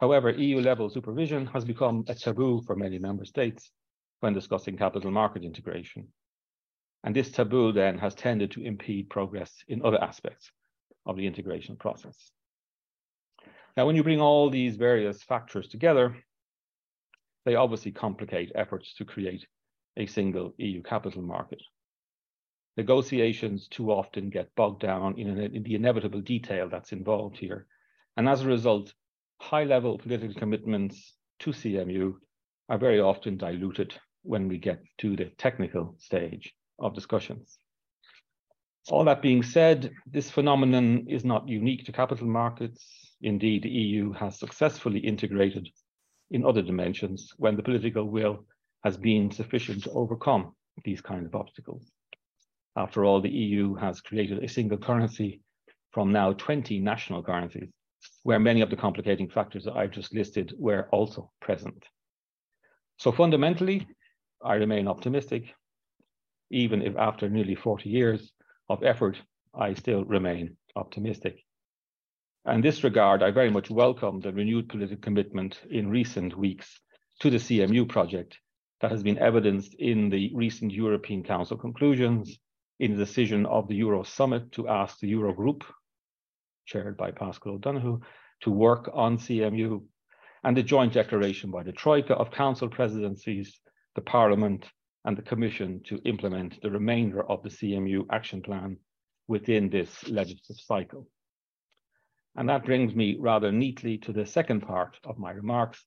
However, 0.00 0.30
EU-level 0.30 0.90
supervision 0.90 1.46
has 1.46 1.64
become 1.64 2.04
a 2.08 2.14
taboo 2.14 2.60
for 2.66 2.76
many 2.76 2.98
member 2.98 3.24
states 3.24 3.70
when 4.20 4.34
discussing 4.34 4.76
capital 4.76 5.10
market 5.10 5.44
integration. 5.44 6.08
And 7.04 7.16
this 7.16 7.30
taboo 7.30 7.72
then 7.72 7.98
has 7.98 8.14
tended 8.14 8.50
to 8.52 8.62
impede 8.62 9.08
progress 9.10 9.64
in 9.68 9.84
other 9.84 10.02
aspects 10.02 10.50
of 11.06 11.16
the 11.16 11.26
integration 11.26 11.76
process. 11.76 12.30
Now, 13.76 13.86
when 13.86 13.96
you 13.96 14.02
bring 14.02 14.20
all 14.20 14.50
these 14.50 14.76
various 14.76 15.22
factors 15.22 15.68
together, 15.68 16.16
they 17.44 17.54
obviously 17.54 17.92
complicate 17.92 18.52
efforts 18.54 18.94
to 18.94 19.04
create 19.04 19.46
a 19.96 20.06
single 20.06 20.54
EU 20.58 20.82
capital 20.82 21.22
market. 21.22 21.60
Negotiations 22.76 23.68
too 23.68 23.90
often 23.90 24.30
get 24.30 24.54
bogged 24.56 24.80
down 24.80 25.18
in, 25.18 25.28
an, 25.28 25.54
in 25.54 25.62
the 25.62 25.74
inevitable 25.74 26.20
detail 26.20 26.68
that's 26.68 26.92
involved 26.92 27.36
here. 27.36 27.66
And 28.16 28.28
as 28.28 28.42
a 28.42 28.46
result, 28.46 28.92
high 29.40 29.64
level 29.64 29.98
political 29.98 30.34
commitments 30.34 31.14
to 31.40 31.50
CMU 31.50 32.14
are 32.68 32.78
very 32.78 33.00
often 33.00 33.36
diluted 33.36 33.94
when 34.22 34.48
we 34.48 34.58
get 34.58 34.80
to 34.98 35.16
the 35.16 35.26
technical 35.36 35.94
stage 35.98 36.54
of 36.78 36.94
discussions. 36.94 37.58
All 38.88 39.04
that 39.04 39.22
being 39.22 39.42
said, 39.42 39.92
this 40.06 40.30
phenomenon 40.30 41.06
is 41.08 41.24
not 41.24 41.48
unique 41.48 41.84
to 41.86 41.92
capital 41.92 42.26
markets. 42.26 43.11
Indeed, 43.22 43.62
the 43.62 43.70
EU 43.70 44.12
has 44.12 44.38
successfully 44.38 44.98
integrated 44.98 45.68
in 46.30 46.44
other 46.44 46.62
dimensions 46.62 47.32
when 47.36 47.56
the 47.56 47.62
political 47.62 48.04
will 48.04 48.44
has 48.84 48.96
been 48.96 49.30
sufficient 49.30 49.84
to 49.84 49.92
overcome 49.92 50.54
these 50.84 51.00
kind 51.00 51.24
of 51.24 51.34
obstacles. 51.34 51.90
After 52.76 53.04
all, 53.04 53.20
the 53.20 53.30
EU 53.30 53.74
has 53.74 54.00
created 54.00 54.42
a 54.42 54.48
single 54.48 54.78
currency 54.78 55.40
from 55.92 56.10
now 56.10 56.32
20 56.32 56.80
national 56.80 57.22
currencies, 57.22 57.70
where 58.22 58.40
many 58.40 58.60
of 58.62 58.70
the 58.70 58.76
complicating 58.76 59.28
factors 59.28 59.64
that 59.64 59.76
I've 59.76 59.90
just 59.90 60.14
listed 60.14 60.54
were 60.58 60.88
also 60.90 61.30
present. 61.40 61.84
So 62.96 63.12
fundamentally, 63.12 63.86
I 64.42 64.54
remain 64.54 64.88
optimistic, 64.88 65.54
even 66.50 66.82
if 66.82 66.96
after 66.96 67.28
nearly 67.28 67.54
40 67.54 67.88
years, 67.88 68.32
of 68.68 68.82
effort, 68.82 69.20
I 69.54 69.74
still 69.74 70.04
remain 70.04 70.56
optimistic. 70.76 71.44
In 72.44 72.60
this 72.60 72.82
regard, 72.82 73.22
I 73.22 73.30
very 73.30 73.50
much 73.50 73.70
welcome 73.70 74.18
the 74.18 74.32
renewed 74.32 74.68
political 74.68 75.00
commitment 75.00 75.60
in 75.70 75.88
recent 75.88 76.36
weeks 76.36 76.80
to 77.20 77.30
the 77.30 77.36
CMU 77.36 77.88
project 77.88 78.36
that 78.80 78.90
has 78.90 79.04
been 79.04 79.18
evidenced 79.18 79.74
in 79.74 80.10
the 80.10 80.32
recent 80.34 80.72
European 80.72 81.22
Council 81.22 81.56
conclusions, 81.56 82.40
in 82.80 82.90
the 82.90 83.04
decision 83.04 83.46
of 83.46 83.68
the 83.68 83.76
Euro 83.76 84.02
Summit 84.02 84.50
to 84.52 84.66
ask 84.66 84.98
the 84.98 85.12
Eurogroup, 85.12 85.62
chaired 86.66 86.96
by 86.96 87.12
Paschal 87.12 87.52
O'Donoghue, 87.52 88.00
to 88.40 88.50
work 88.50 88.90
on 88.92 89.18
CMU, 89.18 89.84
and 90.42 90.56
the 90.56 90.64
joint 90.64 90.94
declaration 90.94 91.52
by 91.52 91.62
the 91.62 91.70
Troika 91.70 92.14
of 92.14 92.32
Council 92.32 92.68
presidencies, 92.68 93.60
the 93.94 94.00
Parliament, 94.00 94.68
and 95.04 95.16
the 95.16 95.22
Commission 95.22 95.80
to 95.84 96.02
implement 96.04 96.60
the 96.60 96.72
remainder 96.72 97.22
of 97.22 97.44
the 97.44 97.50
CMU 97.50 98.04
action 98.10 98.42
plan 98.42 98.78
within 99.28 99.70
this 99.70 100.08
legislative 100.08 100.56
cycle. 100.56 101.06
And 102.36 102.48
that 102.48 102.64
brings 102.64 102.94
me 102.94 103.16
rather 103.18 103.52
neatly 103.52 103.98
to 103.98 104.12
the 104.12 104.24
second 104.24 104.62
part 104.62 104.98
of 105.04 105.18
my 105.18 105.32
remarks, 105.32 105.84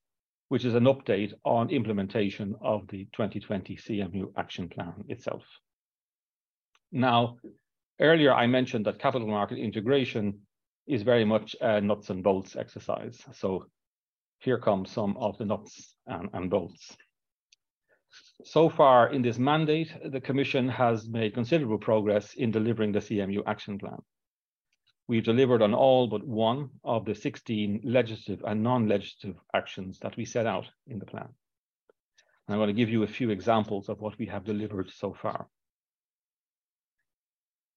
which 0.48 0.64
is 0.64 0.74
an 0.74 0.84
update 0.84 1.32
on 1.44 1.70
implementation 1.70 2.54
of 2.60 2.86
the 2.88 3.04
2020 3.12 3.76
CMU 3.76 4.32
action 4.36 4.68
plan 4.68 5.04
itself. 5.08 5.42
Now, 6.92 7.38
earlier 8.00 8.32
I 8.32 8.46
mentioned 8.46 8.86
that 8.86 9.00
capital 9.00 9.26
market 9.26 9.58
integration 9.58 10.40
is 10.86 11.02
very 11.02 11.24
much 11.24 11.56
a 11.60 11.80
nuts 11.80 12.10
and 12.10 12.22
bolts 12.22 12.54
exercise. 12.54 13.20
So 13.32 13.66
here 14.38 14.58
come 14.58 14.86
some 14.86 15.16
of 15.16 15.36
the 15.38 15.44
nuts 15.44 15.96
and, 16.06 16.28
and 16.32 16.48
bolts. 16.48 16.96
So 18.44 18.68
far 18.68 19.12
in 19.12 19.22
this 19.22 19.38
mandate, 19.38 19.92
the 20.04 20.20
Commission 20.20 20.68
has 20.68 21.08
made 21.08 21.34
considerable 21.34 21.78
progress 21.78 22.34
in 22.34 22.52
delivering 22.52 22.92
the 22.92 23.00
CMU 23.00 23.42
action 23.46 23.78
plan. 23.78 23.98
We've 25.08 25.24
delivered 25.24 25.62
on 25.62 25.74
all 25.74 26.08
but 26.08 26.26
one 26.26 26.70
of 26.82 27.04
the 27.04 27.14
16 27.14 27.82
legislative 27.84 28.44
and 28.44 28.62
non-legislative 28.62 29.36
actions 29.54 29.98
that 30.00 30.16
we 30.16 30.24
set 30.24 30.46
out 30.46 30.66
in 30.86 30.98
the 30.98 31.06
plan. 31.06 31.28
I'm 32.48 32.56
going 32.56 32.68
to 32.68 32.72
give 32.72 32.90
you 32.90 33.02
a 33.02 33.08
few 33.08 33.30
examples 33.30 33.88
of 33.88 34.00
what 34.00 34.18
we 34.18 34.26
have 34.26 34.44
delivered 34.44 34.90
so 34.90 35.14
far. 35.14 35.48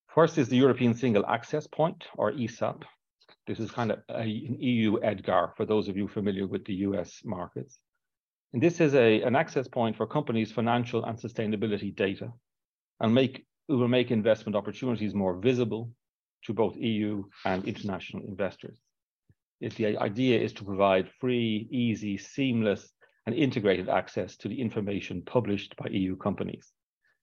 First 0.07 0.37
is 0.37 0.49
the 0.49 0.57
European 0.57 0.93
Single 0.95 1.25
Access 1.25 1.67
Point, 1.67 2.05
or 2.15 2.31
ESAP. 2.31 2.83
This 3.45 3.59
is 3.59 3.71
kind 3.71 3.91
of 3.91 3.99
an 4.09 4.57
EU 4.59 4.99
EDGAR 5.01 5.53
for 5.55 5.65
those 5.65 5.87
of 5.87 5.97
you 5.97 6.07
familiar 6.07 6.47
with 6.47 6.65
the 6.65 6.73
US 6.85 7.21
markets. 7.23 7.79
And 8.53 8.61
this 8.61 8.79
is 8.79 8.95
an 8.95 9.35
access 9.35 9.67
point 9.67 9.95
for 9.95 10.07
companies' 10.07 10.51
financial 10.51 11.03
and 11.05 11.17
sustainability 11.17 11.95
data 11.95 12.31
and 12.99 13.13
make, 13.13 13.45
it 13.67 13.73
will 13.73 13.87
make 13.87 14.09
investment 14.09 14.55
opportunities 14.55 15.13
more 15.13 15.39
visible 15.39 15.91
to 16.45 16.53
both 16.53 16.75
EU 16.77 17.23
and 17.45 17.65
international 17.65 18.23
investors. 18.25 18.79
If 19.61 19.75
the 19.75 19.97
idea 19.97 20.39
is 20.39 20.53
to 20.53 20.63
provide 20.63 21.09
free, 21.19 21.67
easy, 21.71 22.17
seamless, 22.17 22.91
and 23.25 23.35
integrated 23.35 23.89
access 23.89 24.37
to 24.37 24.47
the 24.47 24.59
information 24.59 25.21
published 25.21 25.75
by 25.75 25.89
EU 25.89 26.15
companies. 26.15 26.71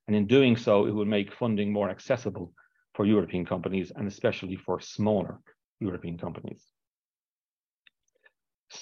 And 0.07 0.15
in 0.15 0.27
doing 0.27 0.57
so, 0.57 0.87
it 0.87 0.93
will 0.93 1.07
make 1.07 1.33
funding 1.33 1.73
more 1.73 1.91
accessible 1.91 2.53
for 2.95 3.07
European 3.07 3.45
companies 3.45 3.91
and 3.95 4.07
especially 4.07 4.57
for 4.57 4.81
smaller 4.81 5.41
European 5.81 6.19
companies. 6.19 6.63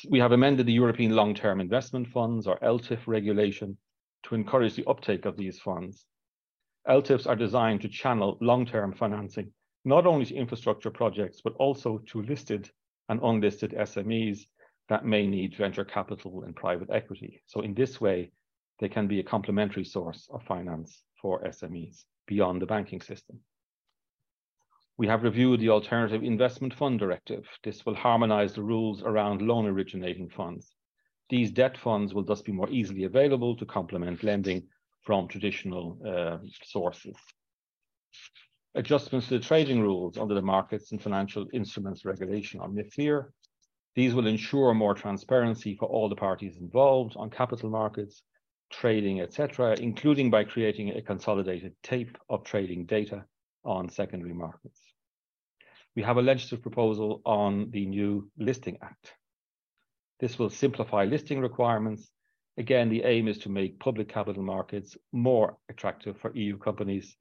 We 0.09 0.19
have 0.19 0.33
amended 0.33 0.67
the 0.67 0.73
European 0.73 1.15
Long-Term 1.15 1.61
Investment 1.61 2.09
Funds, 2.09 2.47
or 2.47 2.59
ELTIF 2.63 3.07
regulation, 3.07 3.77
to 4.25 4.35
encourage 4.35 4.75
the 4.75 4.87
uptake 4.87 5.27
of 5.27 5.37
these 5.37 5.61
funds. 5.61 6.07
ELTIFs 6.89 7.27
are 7.27 7.37
designed 7.37 7.83
to 7.83 7.89
channel 7.89 8.39
long-term 8.41 8.95
financing, 8.95 9.53
not 9.85 10.07
only 10.07 10.25
to 10.27 10.35
infrastructure 10.35 10.91
projects, 10.91 11.41
but 11.43 11.55
also 11.55 11.99
to 12.07 12.23
listed 12.23 12.71
and 13.09 13.21
unlisted 13.23 13.73
SMEs 13.73 14.47
that 14.89 15.05
may 15.05 15.27
need 15.27 15.57
venture 15.57 15.85
capital 15.85 16.43
and 16.45 16.57
private 16.57 16.91
equity. 16.91 17.43
So 17.47 17.61
in 17.61 17.75
this 17.75 18.01
way, 18.01 18.31
they 18.81 18.89
can 18.89 19.07
be 19.07 19.21
a 19.21 19.25
complementary 19.25 19.85
source 19.85 20.29
of 20.33 20.43
finance 20.43 21.05
for 21.21 21.43
SMEs 21.45 22.05
beyond 22.27 22.61
the 22.61 22.67
banking 22.67 23.01
system. 23.01 23.41
We 24.97 25.07
have 25.09 25.23
reviewed 25.23 25.61
the 25.61 25.71
Alternative 25.71 26.23
Investment 26.23 26.73
Fund 26.73 26.99
Directive. 26.99 27.45
This 27.65 27.85
will 27.85 27.95
harmonize 27.95 28.55
the 28.55 28.63
rules 28.63 29.03
around 29.03 29.43
loan 29.43 29.67
originating 29.67 30.29
funds. 30.29 30.75
These 31.31 31.51
debt 31.51 31.77
funds 31.77 32.15
will 32.15 32.23
thus 32.23 32.43
be 32.43 32.53
more 32.53 32.71
easily 32.71 33.05
available 33.05 33.57
to 33.57 33.67
complement 33.67 34.23
lending 34.23 34.69
from 35.03 35.27
traditional 35.29 35.99
uh, 36.07 36.39
sources. 36.63 37.17
Adjustments 38.77 39.29
to 39.29 39.39
the 39.39 39.45
trading 39.45 39.81
rules 39.81 40.19
under 40.19 40.35
the 40.35 40.43
Markets 40.43 40.91
and 40.91 41.01
Financial 41.01 41.47
Instruments 41.53 42.05
Regulation 42.05 42.59
on 42.59 42.75
MIFIR. 42.75 43.33
These 43.95 44.15
will 44.15 44.27
ensure 44.27 44.75
more 44.75 44.95
transparency 44.95 45.77
for 45.77 45.87
all 45.87 46.09
the 46.09 46.17
parties 46.17 46.57
involved 46.57 47.17
on 47.17 47.31
capital 47.31 47.71
markets, 47.71 48.25
trading, 48.71 49.21
etc., 49.21 49.77
including 49.79 50.29
by 50.29 50.43
creating 50.43 50.91
a 50.91 51.03
consolidated 51.03 51.77
tape 51.85 52.19
of 52.29 52.43
trading 52.43 52.85
data 52.85 53.25
on 53.65 53.89
secondary 53.89 54.35
markets. 54.35 54.81
We 55.95 56.03
have 56.03 56.17
a 56.17 56.23
legislative 56.23 56.63
proposal 56.63 57.23
on 57.25 57.71
the 57.71 57.87
new 57.87 58.29
Listing 58.37 58.79
Act. 58.83 59.15
This 60.19 60.37
will 60.37 60.51
simplify 60.51 61.05
listing 61.05 61.39
requirements. 61.39 62.11
Again, 62.57 62.89
the 62.89 63.05
aim 63.05 63.29
is 63.29 63.39
to 63.39 63.49
make 63.49 63.79
public 63.79 64.09
capital 64.09 64.43
markets 64.43 64.97
more 65.13 65.59
attractive 65.69 66.19
for 66.19 66.35
EU 66.35 66.59
companies 66.59 67.17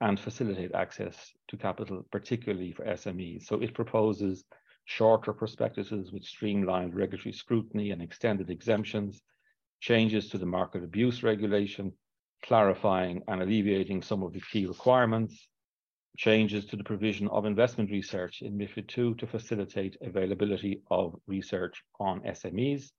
and 0.00 0.18
facilitate 0.18 0.72
access 0.74 1.32
to 1.48 1.56
capital, 1.56 2.06
particularly 2.10 2.72
for 2.72 2.84
SMEs. 2.84 3.44
So 3.44 3.60
it 3.60 3.74
proposes 3.74 4.44
shorter 4.84 5.32
prospectuses 5.32 6.12
with 6.12 6.24
streamlined 6.24 6.94
regulatory 6.94 7.32
scrutiny 7.32 7.90
and 7.90 8.00
extended 8.00 8.48
exemptions, 8.48 9.20
changes 9.80 10.28
to 10.30 10.38
the 10.38 10.46
market 10.46 10.82
abuse 10.84 11.22
regulation, 11.22 11.92
clarifying 12.44 13.22
and 13.28 13.42
alleviating 13.42 14.02
some 14.02 14.22
of 14.22 14.32
the 14.32 14.40
key 14.52 14.66
requirements, 14.66 15.48
changes 16.16 16.64
to 16.66 16.76
the 16.76 16.84
provision 16.84 17.28
of 17.28 17.44
investment 17.44 17.90
research 17.90 18.42
in 18.42 18.56
MIFID 18.56 18.98
II 18.98 19.14
to 19.14 19.26
facilitate 19.26 19.96
availability 20.00 20.82
of 20.90 21.14
research 21.26 21.82
on 22.00 22.20
SMEs, 22.20 22.90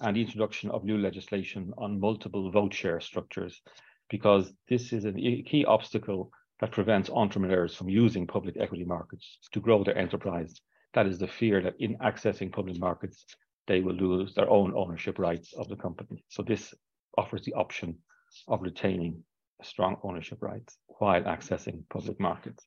and 0.00 0.16
the 0.16 0.20
introduction 0.20 0.70
of 0.70 0.84
new 0.84 0.98
legislation 0.98 1.72
on 1.78 1.98
multiple 1.98 2.50
vote 2.50 2.74
share 2.74 3.00
structures, 3.00 3.62
because 4.10 4.52
this 4.68 4.92
is 4.92 5.04
a 5.04 5.12
key 5.12 5.64
obstacle 5.66 6.30
that 6.60 6.72
prevents 6.72 7.10
entrepreneurs 7.10 7.74
from 7.74 7.88
using 7.88 8.26
public 8.26 8.56
equity 8.60 8.84
markets 8.84 9.38
to 9.52 9.60
grow 9.60 9.82
their 9.82 9.98
enterprise. 9.98 10.60
That 10.94 11.06
is 11.06 11.18
the 11.18 11.26
fear 11.26 11.60
that 11.62 11.74
in 11.80 11.96
accessing 11.98 12.52
public 12.52 12.78
markets, 12.78 13.24
they 13.66 13.80
will 13.80 13.94
lose 13.94 14.34
their 14.34 14.48
own 14.48 14.72
ownership 14.76 15.18
rights 15.18 15.52
of 15.54 15.68
the 15.68 15.76
company. 15.76 16.24
So 16.28 16.42
this 16.42 16.72
offers 17.18 17.42
the 17.44 17.54
option 17.54 17.98
of 18.46 18.62
retaining 18.62 19.24
strong 19.62 19.96
ownership 20.02 20.38
rights 20.42 20.76
while 20.98 21.22
accessing 21.22 21.82
public 21.90 22.20
markets. 22.20 22.66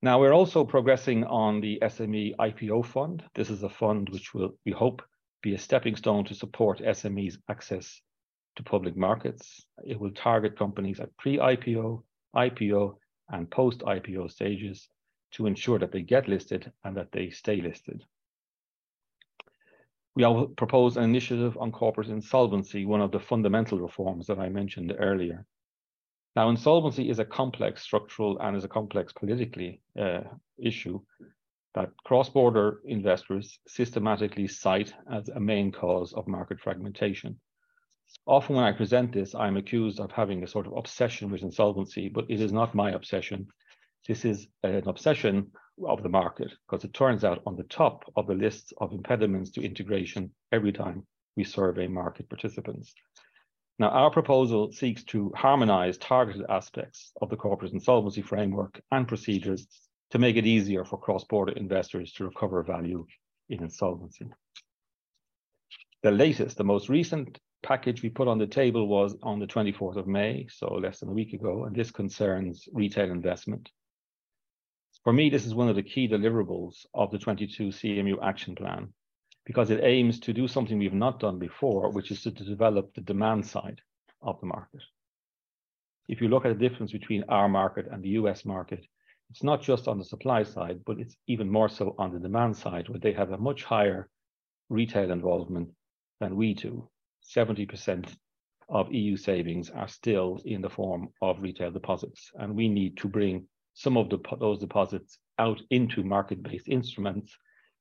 Now, 0.00 0.20
we're 0.20 0.32
also 0.32 0.64
progressing 0.64 1.24
on 1.24 1.60
the 1.60 1.80
SME 1.82 2.36
IPO 2.36 2.86
fund. 2.86 3.24
This 3.34 3.50
is 3.50 3.62
a 3.62 3.68
fund 3.68 4.08
which 4.10 4.32
will, 4.32 4.52
we 4.64 4.72
hope, 4.72 5.02
be 5.42 5.54
a 5.54 5.58
stepping 5.58 5.96
stone 5.96 6.24
to 6.26 6.34
support 6.34 6.78
SMEs 6.78 7.38
access 7.48 8.00
to 8.58 8.62
public 8.64 8.96
markets. 8.96 9.64
It 9.86 9.98
will 9.98 10.10
target 10.10 10.58
companies 10.58 11.00
at 11.00 11.16
pre-IPO, 11.16 12.02
IPO, 12.36 12.96
and 13.30 13.50
post-IPO 13.50 14.30
stages 14.30 14.88
to 15.32 15.46
ensure 15.46 15.78
that 15.78 15.92
they 15.92 16.02
get 16.02 16.28
listed 16.28 16.70
and 16.84 16.96
that 16.96 17.12
they 17.12 17.30
stay 17.30 17.60
listed. 17.60 18.04
We 20.16 20.24
will 20.24 20.48
propose 20.48 20.96
an 20.96 21.04
initiative 21.04 21.56
on 21.58 21.70
corporate 21.70 22.08
insolvency, 22.08 22.84
one 22.84 23.00
of 23.00 23.12
the 23.12 23.20
fundamental 23.20 23.78
reforms 23.78 24.26
that 24.26 24.40
I 24.40 24.48
mentioned 24.48 24.92
earlier. 24.98 25.46
Now, 26.34 26.50
insolvency 26.50 27.08
is 27.08 27.20
a 27.20 27.24
complex 27.24 27.82
structural 27.82 28.38
and 28.40 28.56
is 28.56 28.64
a 28.64 28.68
complex 28.68 29.12
politically 29.12 29.80
uh, 29.98 30.22
issue 30.58 31.00
that 31.74 31.90
cross-border 32.04 32.80
investors 32.86 33.60
systematically 33.68 34.48
cite 34.48 34.92
as 35.12 35.28
a 35.28 35.38
main 35.38 35.70
cause 35.70 36.12
of 36.12 36.26
market 36.26 36.58
fragmentation. 36.58 37.38
Often 38.26 38.56
when 38.56 38.64
I 38.64 38.72
present 38.72 39.12
this, 39.12 39.34
I'm 39.34 39.56
accused 39.56 40.00
of 40.00 40.12
having 40.12 40.42
a 40.42 40.46
sort 40.46 40.66
of 40.66 40.74
obsession 40.76 41.30
with 41.30 41.42
insolvency, 41.42 42.08
but 42.08 42.26
it 42.28 42.40
is 42.40 42.52
not 42.52 42.74
my 42.74 42.90
obsession. 42.90 43.48
This 44.06 44.24
is 44.24 44.46
an 44.62 44.86
obsession 44.86 45.50
of 45.86 46.02
the 46.02 46.08
market 46.08 46.52
because 46.66 46.84
it 46.84 46.92
turns 46.92 47.24
out 47.24 47.42
on 47.46 47.56
the 47.56 47.64
top 47.64 48.04
of 48.16 48.26
the 48.26 48.34
list 48.34 48.72
of 48.78 48.92
impediments 48.92 49.50
to 49.52 49.62
integration 49.62 50.30
every 50.52 50.72
time 50.72 51.06
we 51.36 51.44
survey 51.44 51.86
market 51.86 52.28
participants. 52.28 52.94
Now, 53.78 53.90
our 53.90 54.10
proposal 54.10 54.72
seeks 54.72 55.04
to 55.04 55.32
harmonize 55.36 55.98
targeted 55.98 56.44
aspects 56.48 57.12
of 57.22 57.30
the 57.30 57.36
corporate 57.36 57.72
insolvency 57.72 58.22
framework 58.22 58.80
and 58.90 59.06
procedures 59.06 59.68
to 60.10 60.18
make 60.18 60.36
it 60.36 60.46
easier 60.46 60.84
for 60.84 60.98
cross-border 60.98 61.52
investors 61.52 62.12
to 62.14 62.24
recover 62.24 62.62
value 62.62 63.06
in 63.48 63.62
insolvency. 63.62 64.26
The 66.02 66.10
latest, 66.10 66.56
the 66.56 66.64
most 66.64 66.88
recent 66.88 67.38
package 67.62 68.02
we 68.02 68.08
put 68.08 68.28
on 68.28 68.38
the 68.38 68.46
table 68.46 68.86
was 68.86 69.16
on 69.22 69.38
the 69.38 69.46
24th 69.46 69.96
of 69.96 70.06
May, 70.06 70.46
so 70.50 70.74
less 70.74 71.00
than 71.00 71.08
a 71.08 71.12
week 71.12 71.32
ago, 71.32 71.64
and 71.64 71.74
this 71.74 71.90
concerns 71.90 72.68
retail 72.72 73.10
investment. 73.10 73.70
For 75.04 75.12
me, 75.12 75.30
this 75.30 75.46
is 75.46 75.54
one 75.54 75.68
of 75.68 75.76
the 75.76 75.82
key 75.82 76.08
deliverables 76.08 76.86
of 76.94 77.10
the 77.10 77.18
22 77.18 77.68
CMU 77.68 78.16
action 78.22 78.54
plan 78.54 78.92
because 79.48 79.70
it 79.70 79.82
aims 79.82 80.20
to 80.20 80.34
do 80.34 80.46
something 80.46 80.78
we've 80.78 80.92
not 80.92 81.20
done 81.20 81.38
before, 81.38 81.90
which 81.90 82.10
is 82.10 82.22
to, 82.22 82.30
develop 82.30 82.92
the 82.94 83.00
demand 83.00 83.46
side 83.46 83.80
of 84.20 84.38
the 84.40 84.46
market. 84.46 84.82
If 86.06 86.20
you 86.20 86.28
look 86.28 86.44
at 86.44 86.50
the 86.50 86.68
difference 86.68 86.92
between 86.92 87.24
our 87.30 87.48
market 87.48 87.86
and 87.90 88.02
the 88.02 88.10
US 88.20 88.44
market, 88.44 88.84
it's 89.30 89.42
not 89.42 89.62
just 89.62 89.88
on 89.88 89.98
the 89.98 90.04
supply 90.04 90.42
side, 90.42 90.80
but 90.84 90.98
it's 90.98 91.16
even 91.26 91.50
more 91.50 91.70
so 91.70 91.94
on 91.98 92.12
the 92.12 92.18
demand 92.18 92.56
side, 92.56 92.88
where 92.88 92.98
they 92.98 93.12
have 93.12 93.32
a 93.32 93.38
much 93.38 93.64
higher 93.64 94.10
retail 94.68 95.10
involvement 95.10 95.70
than 96.20 96.36
we 96.36 96.52
do. 96.52 96.90
70% 97.36 98.14
of 98.68 98.92
EU 98.92 99.16
savings 99.16 99.70
are 99.70 99.88
still 99.88 100.40
in 100.44 100.60
the 100.60 100.70
form 100.70 101.08
of 101.22 101.40
retail 101.40 101.70
deposits, 101.70 102.30
and 102.36 102.54
we 102.54 102.68
need 102.68 102.96
to 102.98 103.08
bring 103.08 103.46
some 103.74 103.96
of 103.96 104.10
the, 104.10 104.18
those 104.40 104.58
deposits 104.58 105.18
out 105.38 105.60
into 105.70 106.02
market-based 106.02 106.68
instruments 106.68 107.36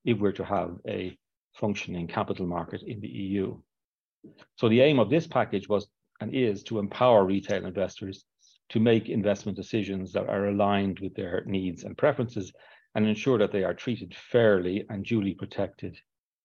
if 0.05 0.19
we're 0.19 0.31
to 0.31 0.45
have 0.45 0.77
a 0.87 1.17
functioning 1.53 2.07
capital 2.07 2.45
market 2.45 2.83
in 2.85 2.99
the 2.99 3.07
EU. 3.07 3.57
So 4.55 4.69
the 4.69 4.81
aim 4.81 4.99
of 4.99 5.09
this 5.09 5.27
package 5.27 5.67
was 5.67 5.87
and 6.19 6.33
is 6.33 6.63
to 6.63 6.79
empower 6.79 7.25
retail 7.25 7.65
investors 7.65 8.25
to 8.69 8.79
make 8.79 9.09
investment 9.09 9.55
decisions 9.55 10.11
that 10.13 10.27
are 10.27 10.47
aligned 10.47 10.99
with 10.99 11.15
their 11.15 11.43
needs 11.45 11.83
and 11.83 11.97
preferences 11.97 12.51
and 12.95 13.05
ensure 13.05 13.37
that 13.37 13.51
they 13.51 13.63
are 13.63 13.73
treated 13.73 14.15
fairly 14.15 14.85
and 14.89 15.05
duly 15.05 15.33
protected 15.33 15.97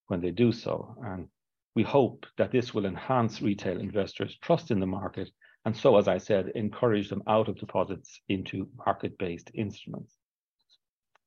when 0.07 0.21
they 0.21 0.31
do 0.31 0.51
so. 0.51 0.95
And 1.03 1.27
we 1.75 1.83
hope 1.83 2.25
that 2.37 2.51
this 2.51 2.73
will 2.73 2.85
enhance 2.85 3.41
retail 3.41 3.79
investors' 3.79 4.37
trust 4.41 4.71
in 4.71 4.79
the 4.79 4.85
market 4.85 5.29
and 5.65 5.75
so, 5.75 5.97
as 5.97 6.07
I 6.09 6.17
said, 6.17 6.51
encourage 6.55 7.09
them 7.09 7.23
out 7.25 7.47
of 7.47 7.57
deposits 7.57 8.19
into 8.27 8.69
market-based 8.85 9.51
instruments. 9.53 10.17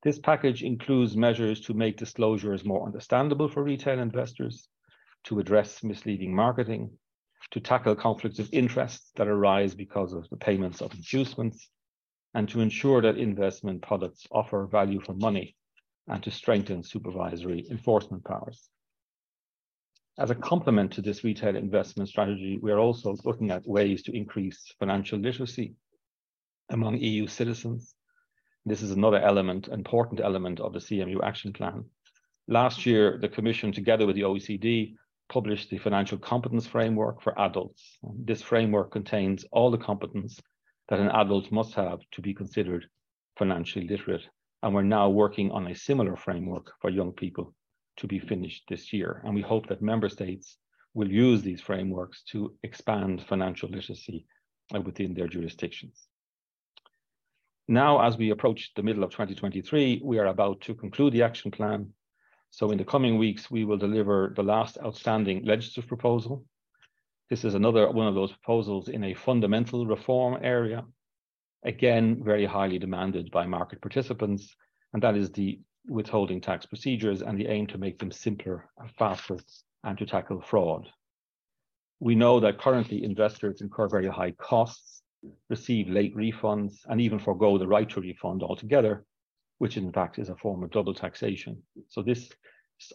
This 0.02 0.18
package 0.18 0.62
includes 0.62 1.16
measures 1.16 1.60
to 1.62 1.74
make 1.74 1.96
disclosures 1.96 2.64
more 2.64 2.84
understandable 2.84 3.48
for 3.48 3.62
retail 3.62 3.98
investors, 3.98 4.68
to 5.24 5.40
address 5.40 5.82
misleading 5.82 6.34
marketing, 6.34 6.90
to 7.52 7.60
tackle 7.60 7.96
conflicts 7.96 8.38
of 8.38 8.50
interest 8.52 9.10
that 9.16 9.26
arise 9.26 9.74
because 9.74 10.12
of 10.12 10.28
the 10.28 10.36
payments 10.36 10.82
of 10.82 10.92
inducements, 10.92 11.70
and 12.34 12.46
to 12.50 12.60
ensure 12.60 13.00
that 13.00 13.16
investment 13.16 13.80
products 13.80 14.26
offer 14.30 14.66
value 14.66 15.00
for 15.00 15.14
money, 15.14 15.56
and 16.08 16.22
to 16.22 16.30
strengthen 16.30 16.82
supervisory 16.82 17.66
enforcement 17.70 18.22
powers. 18.24 18.68
As 20.18 20.30
a 20.30 20.34
complement 20.34 20.92
to 20.92 21.02
this 21.02 21.24
retail 21.24 21.56
investment 21.56 22.08
strategy, 22.08 22.58
we 22.62 22.72
are 22.72 22.78
also 22.78 23.14
looking 23.24 23.50
at 23.50 23.68
ways 23.68 24.02
to 24.04 24.16
increase 24.16 24.72
financial 24.78 25.18
literacy 25.18 25.74
among 26.70 26.96
EU 26.96 27.26
citizens. 27.26 27.94
This 28.64 28.80
is 28.80 28.92
another 28.92 29.20
element, 29.20 29.68
important 29.68 30.20
element 30.20 30.58
of 30.58 30.72
the 30.72 30.78
CMU 30.78 31.22
action 31.22 31.52
plan. 31.52 31.84
Last 32.48 32.86
year, 32.86 33.18
the 33.20 33.28
Commission, 33.28 33.72
together 33.72 34.06
with 34.06 34.16
the 34.16 34.22
OECD, 34.22 34.94
published 35.28 35.68
the 35.68 35.76
Financial 35.76 36.16
Competence 36.16 36.66
Framework 36.66 37.20
for 37.20 37.38
Adults. 37.38 37.98
This 38.24 38.40
framework 38.40 38.92
contains 38.92 39.44
all 39.52 39.70
the 39.70 39.76
competence 39.76 40.40
that 40.88 40.98
an 40.98 41.10
adult 41.10 41.52
must 41.52 41.74
have 41.74 41.98
to 42.12 42.22
be 42.22 42.32
considered 42.32 42.86
financially 43.36 43.86
literate. 43.86 44.26
And 44.62 44.74
we're 44.74 44.82
now 44.82 45.10
working 45.10 45.50
on 45.50 45.66
a 45.66 45.74
similar 45.74 46.16
framework 46.16 46.72
for 46.80 46.88
young 46.88 47.12
people 47.12 47.52
to 47.96 48.06
be 48.06 48.18
finished 48.18 48.64
this 48.68 48.92
year. 48.92 49.22
And 49.24 49.34
we 49.34 49.42
hope 49.42 49.68
that 49.68 49.82
member 49.82 50.08
states 50.08 50.58
will 50.94 51.10
use 51.10 51.42
these 51.42 51.60
frameworks 51.60 52.22
to 52.32 52.54
expand 52.62 53.24
financial 53.28 53.68
literacy 53.68 54.26
within 54.84 55.14
their 55.14 55.28
jurisdictions. 55.28 56.06
Now, 57.68 58.00
as 58.00 58.16
we 58.16 58.30
approach 58.30 58.72
the 58.74 58.82
middle 58.82 59.04
of 59.04 59.10
2023, 59.10 60.00
we 60.04 60.18
are 60.18 60.26
about 60.26 60.60
to 60.62 60.74
conclude 60.74 61.12
the 61.12 61.22
action 61.22 61.50
plan 61.50 61.92
so 62.50 62.70
in 62.70 62.78
the 62.78 62.84
coming 62.84 63.18
weeks, 63.18 63.50
we 63.50 63.64
will 63.64 63.76
deliver 63.76 64.32
the 64.34 64.42
last 64.42 64.78
outstanding 64.82 65.44
legislative 65.44 65.88
proposal. 65.88 66.44
This 67.28 67.44
is 67.44 67.54
another 67.54 67.90
one 67.90 68.06
of 68.06 68.14
those 68.14 68.32
proposals 68.32 68.88
in 68.88 69.04
a 69.04 69.12
fundamental 69.12 69.86
reform 69.86 70.38
area, 70.40 70.84
again, 71.64 72.22
very 72.24 72.46
highly 72.46 72.78
demanded 72.78 73.30
by 73.30 73.46
market 73.46 73.80
participants, 73.82 74.56
and 74.94 75.02
that 75.02 75.16
is 75.16 75.30
the 75.32 75.60
withholding 75.88 76.40
tax 76.40 76.66
procedures 76.66 77.22
and 77.22 77.38
the 77.38 77.46
aim 77.46 77.66
to 77.68 77.78
make 77.78 77.98
them 77.98 78.10
simpler 78.10 78.68
and 78.78 78.90
faster 78.98 79.38
and 79.84 79.96
to 79.98 80.06
tackle 80.06 80.40
fraud. 80.40 80.88
We 82.00 82.14
know 82.14 82.40
that 82.40 82.58
currently 82.58 83.04
investors 83.04 83.60
incur 83.60 83.88
very 83.88 84.08
high 84.08 84.32
costs, 84.32 85.02
receive 85.48 85.88
late 85.88 86.14
refunds, 86.14 86.74
and 86.86 87.00
even 87.00 87.18
forego 87.18 87.56
the 87.58 87.66
right 87.66 87.88
to 87.90 88.00
refund 88.00 88.42
altogether 88.42 89.04
which 89.58 89.76
in 89.76 89.92
fact 89.92 90.18
is 90.18 90.28
a 90.28 90.36
form 90.36 90.62
of 90.62 90.70
double 90.70 90.94
taxation. 90.94 91.62
So 91.88 92.02
this 92.02 92.30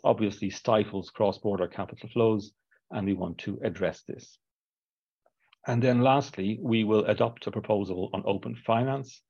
obviously 0.04 0.50
stifles 0.50 1.10
cross-border 1.10 1.68
capital 1.68 2.10
flows, 2.10 2.52
and 2.92 3.08
we 3.08 3.14
want 3.14 3.38
to 3.40 3.60
address 3.64 4.04
this. 4.08 4.38
And 5.68 5.82
then 5.82 6.02
lastly, 6.02 6.60
we 6.62 6.84
will 6.84 7.06
adopt 7.06 7.48
a 7.48 7.52
proposal 7.52 8.10
on 8.14 8.24
open 8.26 8.56
finance 8.56 9.22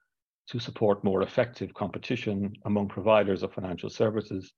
to 0.51 0.59
support 0.59 1.03
more 1.03 1.21
effective 1.23 1.73
competition 1.73 2.53
among 2.65 2.87
providers 2.87 3.43
of 3.43 3.53
financial 3.53 3.89
services, 3.89 4.53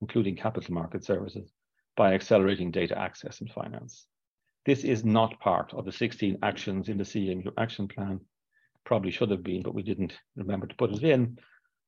including 0.00 0.36
capital 0.36 0.74
market 0.74 1.04
services, 1.04 1.52
by 1.96 2.14
accelerating 2.14 2.70
data 2.70 2.98
access 2.98 3.40
and 3.40 3.50
finance. 3.50 4.06
This 4.66 4.84
is 4.84 5.04
not 5.04 5.38
part 5.40 5.72
of 5.74 5.84
the 5.84 5.92
16 5.92 6.38
actions 6.42 6.88
in 6.88 6.98
the 6.98 7.04
CMU 7.04 7.52
action 7.58 7.86
plan. 7.86 8.20
Probably 8.84 9.10
should 9.10 9.30
have 9.30 9.42
been, 9.42 9.62
but 9.62 9.74
we 9.74 9.82
didn't 9.82 10.14
remember 10.36 10.66
to 10.66 10.74
put 10.74 10.92
it 10.92 11.02
in 11.02 11.38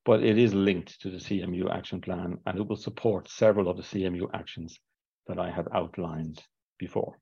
but 0.06 0.22
it 0.22 0.38
is 0.38 0.54
linked 0.54 1.00
to 1.00 1.10
the 1.10 1.18
CMU 1.18 1.68
action 1.68 2.00
plan 2.00 2.38
and 2.46 2.58
it 2.58 2.66
will 2.66 2.76
support 2.76 3.28
several 3.28 3.68
of 3.68 3.76
the 3.76 3.82
CMU 3.82 4.30
actions 4.32 4.78
that 5.26 5.38
I 5.38 5.50
have 5.50 5.66
outlined 5.74 6.40
before. 6.78 7.18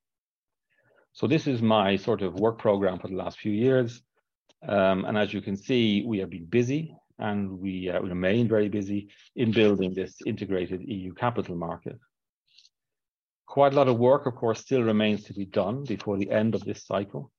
So 1.14 1.27
this 1.27 1.47
is 1.47 1.62
my 1.62 1.97
sort 1.97 2.20
of 2.20 2.35
work 2.35 2.59
program 2.59 2.99
for 2.99 3.09
the 3.09 3.16
last 3.16 3.38
few 3.38 3.53
years. 3.53 4.03
Um, 4.66 5.05
and 5.05 5.18
as 5.18 5.33
you 5.33 5.40
can 5.40 5.57
see, 5.57 6.05
we 6.07 6.18
have 6.18 6.31
been 6.31 6.46
busy 6.46 6.96
and 7.18 7.59
we 7.59 7.90
uh, 7.90 8.00
remain 8.00 8.48
very 8.48 8.68
busy 8.68 9.09
in 9.37 9.53
building 9.53 9.94
this 9.94 10.16
integrated 10.27 10.83
EU 10.83 11.12
capital 11.14 11.57
market. 11.57 11.98
Quite 13.46 13.72
a 13.72 13.77
lot 13.77 13.88
of 13.88 13.98
work, 13.98 14.27
of 14.27 14.35
course, 14.35 14.61
still 14.61 14.83
remains 14.83 15.24
to 15.24 15.35
be 15.35 15.44
done 15.44 15.85
before 15.85 16.16
the 16.16 16.31
end 16.31 16.55
of 16.55 16.64
this 16.64 16.85
cycle, 16.85 17.31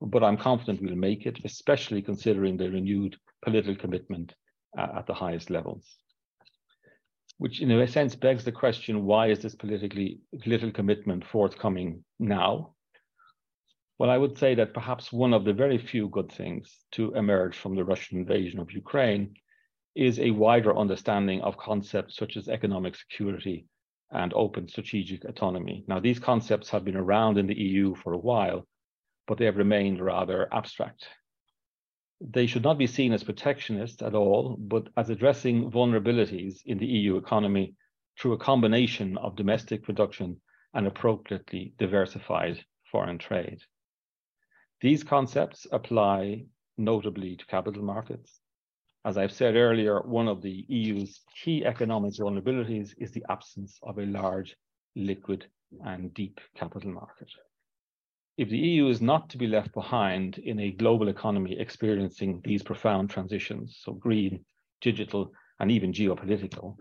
but 0.00 0.22
I'm 0.22 0.38
confident 0.38 0.80
we'll 0.80 0.96
make 0.96 1.26
it, 1.26 1.40
especially 1.44 2.02
considering 2.02 2.56
the 2.56 2.70
renewed 2.70 3.16
political 3.44 3.74
commitment 3.74 4.34
uh, 4.78 4.86
at 4.98 5.06
the 5.06 5.14
highest 5.14 5.50
levels. 5.50 5.84
Which, 7.38 7.60
in 7.60 7.70
a 7.70 7.86
sense, 7.86 8.16
begs 8.16 8.44
the 8.44 8.52
question: 8.52 9.04
Why 9.04 9.28
is 9.28 9.40
this 9.40 9.54
politically 9.54 10.20
political 10.40 10.72
commitment 10.72 11.24
forthcoming 11.24 12.04
now? 12.18 12.74
Well, 13.98 14.10
I 14.10 14.16
would 14.16 14.38
say 14.38 14.54
that 14.54 14.74
perhaps 14.74 15.12
one 15.12 15.34
of 15.34 15.44
the 15.44 15.52
very 15.52 15.76
few 15.76 16.08
good 16.08 16.30
things 16.30 16.84
to 16.92 17.12
emerge 17.14 17.56
from 17.56 17.74
the 17.74 17.84
Russian 17.84 18.18
invasion 18.18 18.60
of 18.60 18.70
Ukraine 18.70 19.34
is 19.96 20.20
a 20.20 20.30
wider 20.30 20.76
understanding 20.76 21.40
of 21.40 21.56
concepts 21.56 22.14
such 22.14 22.36
as 22.36 22.48
economic 22.48 22.94
security 22.94 23.66
and 24.12 24.32
open 24.34 24.68
strategic 24.68 25.24
autonomy. 25.24 25.84
Now, 25.88 25.98
these 25.98 26.20
concepts 26.20 26.70
have 26.70 26.84
been 26.84 26.96
around 26.96 27.38
in 27.38 27.48
the 27.48 27.58
EU 27.58 27.96
for 27.96 28.12
a 28.12 28.18
while, 28.18 28.68
but 29.26 29.36
they 29.36 29.46
have 29.46 29.56
remained 29.56 30.00
rather 30.00 30.48
abstract. 30.54 31.08
They 32.20 32.46
should 32.46 32.62
not 32.62 32.78
be 32.78 32.86
seen 32.86 33.12
as 33.12 33.24
protectionist 33.24 34.02
at 34.02 34.14
all, 34.14 34.56
but 34.60 34.88
as 34.96 35.10
addressing 35.10 35.72
vulnerabilities 35.72 36.60
in 36.64 36.78
the 36.78 36.86
EU 36.86 37.16
economy 37.16 37.74
through 38.16 38.34
a 38.34 38.38
combination 38.38 39.18
of 39.18 39.34
domestic 39.34 39.82
production 39.82 40.40
and 40.72 40.86
appropriately 40.86 41.74
diversified 41.78 42.64
foreign 42.92 43.18
trade. 43.18 43.58
These 44.80 45.02
concepts 45.02 45.66
apply 45.72 46.46
notably 46.76 47.34
to 47.34 47.46
capital 47.46 47.82
markets. 47.82 48.40
As 49.04 49.18
I've 49.18 49.32
said 49.32 49.56
earlier, 49.56 50.02
one 50.02 50.28
of 50.28 50.40
the 50.40 50.64
EU's 50.68 51.20
key 51.34 51.64
economic 51.64 52.14
vulnerabilities 52.14 52.94
is 52.98 53.10
the 53.10 53.24
absence 53.28 53.78
of 53.82 53.98
a 53.98 54.06
large, 54.06 54.56
liquid, 54.94 55.46
and 55.84 56.14
deep 56.14 56.40
capital 56.54 56.92
market. 56.92 57.28
If 58.36 58.50
the 58.50 58.58
EU 58.58 58.86
is 58.86 59.00
not 59.00 59.28
to 59.30 59.36
be 59.36 59.48
left 59.48 59.74
behind 59.74 60.38
in 60.38 60.60
a 60.60 60.70
global 60.70 61.08
economy 61.08 61.58
experiencing 61.58 62.40
these 62.44 62.62
profound 62.62 63.10
transitions, 63.10 63.80
so 63.82 63.94
green, 63.94 64.44
digital, 64.80 65.32
and 65.58 65.72
even 65.72 65.92
geopolitical, 65.92 66.76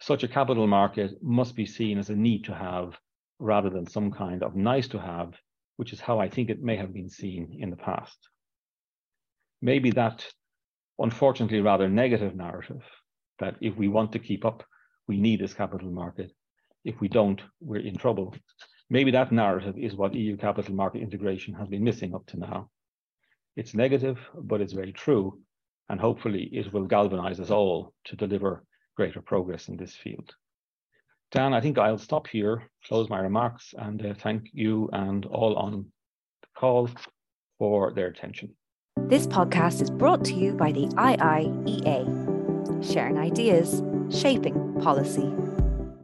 such 0.00 0.22
a 0.22 0.28
capital 0.28 0.68
market 0.68 1.20
must 1.20 1.56
be 1.56 1.66
seen 1.66 1.98
as 1.98 2.10
a 2.10 2.16
need 2.16 2.44
to 2.44 2.54
have 2.54 2.96
rather 3.40 3.70
than 3.70 3.86
some 3.86 4.12
kind 4.12 4.44
of 4.44 4.54
nice 4.54 4.86
to 4.86 5.00
have 5.00 5.34
which 5.76 5.92
is 5.92 6.00
how 6.00 6.18
I 6.18 6.28
think 6.28 6.50
it 6.50 6.62
may 6.62 6.76
have 6.76 6.92
been 6.92 7.08
seen 7.08 7.56
in 7.60 7.70
the 7.70 7.76
past. 7.76 8.18
Maybe 9.60 9.90
that, 9.92 10.26
unfortunately, 10.98 11.60
rather 11.60 11.88
negative 11.88 12.34
narrative 12.34 12.82
that 13.38 13.56
if 13.60 13.76
we 13.76 13.88
want 13.88 14.12
to 14.12 14.18
keep 14.18 14.44
up, 14.44 14.62
we 15.08 15.16
need 15.16 15.40
this 15.40 15.54
capital 15.54 15.90
market. 15.90 16.30
If 16.84 17.00
we 17.00 17.08
don't, 17.08 17.40
we're 17.60 17.80
in 17.80 17.96
trouble. 17.96 18.34
Maybe 18.90 19.10
that 19.12 19.32
narrative 19.32 19.76
is 19.78 19.96
what 19.96 20.14
EU 20.14 20.36
capital 20.36 20.74
market 20.74 21.00
integration 21.00 21.54
has 21.54 21.68
been 21.68 21.82
missing 21.82 22.14
up 22.14 22.26
to 22.26 22.38
now. 22.38 22.70
It's 23.56 23.74
negative, 23.74 24.18
but 24.34 24.60
it's 24.60 24.72
very 24.72 24.92
true. 24.92 25.40
And 25.88 26.00
hopefully 26.00 26.48
it 26.52 26.72
will 26.72 26.86
galvanize 26.86 27.40
us 27.40 27.50
all 27.50 27.92
to 28.04 28.16
deliver 28.16 28.64
greater 28.96 29.20
progress 29.20 29.68
in 29.68 29.76
this 29.76 29.94
field. 29.94 30.34
Dan, 31.34 31.52
I 31.52 31.60
think 31.60 31.78
I'll 31.78 31.98
stop 31.98 32.28
here, 32.28 32.62
close 32.86 33.10
my 33.10 33.18
remarks, 33.18 33.74
and 33.76 34.06
uh, 34.06 34.14
thank 34.14 34.50
you 34.52 34.88
and 34.92 35.26
all 35.26 35.56
on 35.56 35.86
the 36.42 36.48
call 36.56 36.88
for 37.58 37.92
their 37.92 38.06
attention. 38.06 38.54
This 39.08 39.26
podcast 39.26 39.82
is 39.82 39.90
brought 39.90 40.24
to 40.26 40.34
you 40.34 40.52
by 40.52 40.70
the 40.70 40.86
IIEA, 40.86 42.04
sharing 42.88 43.18
ideas, 43.18 43.82
shaping 44.10 44.80
policy. 44.80 45.34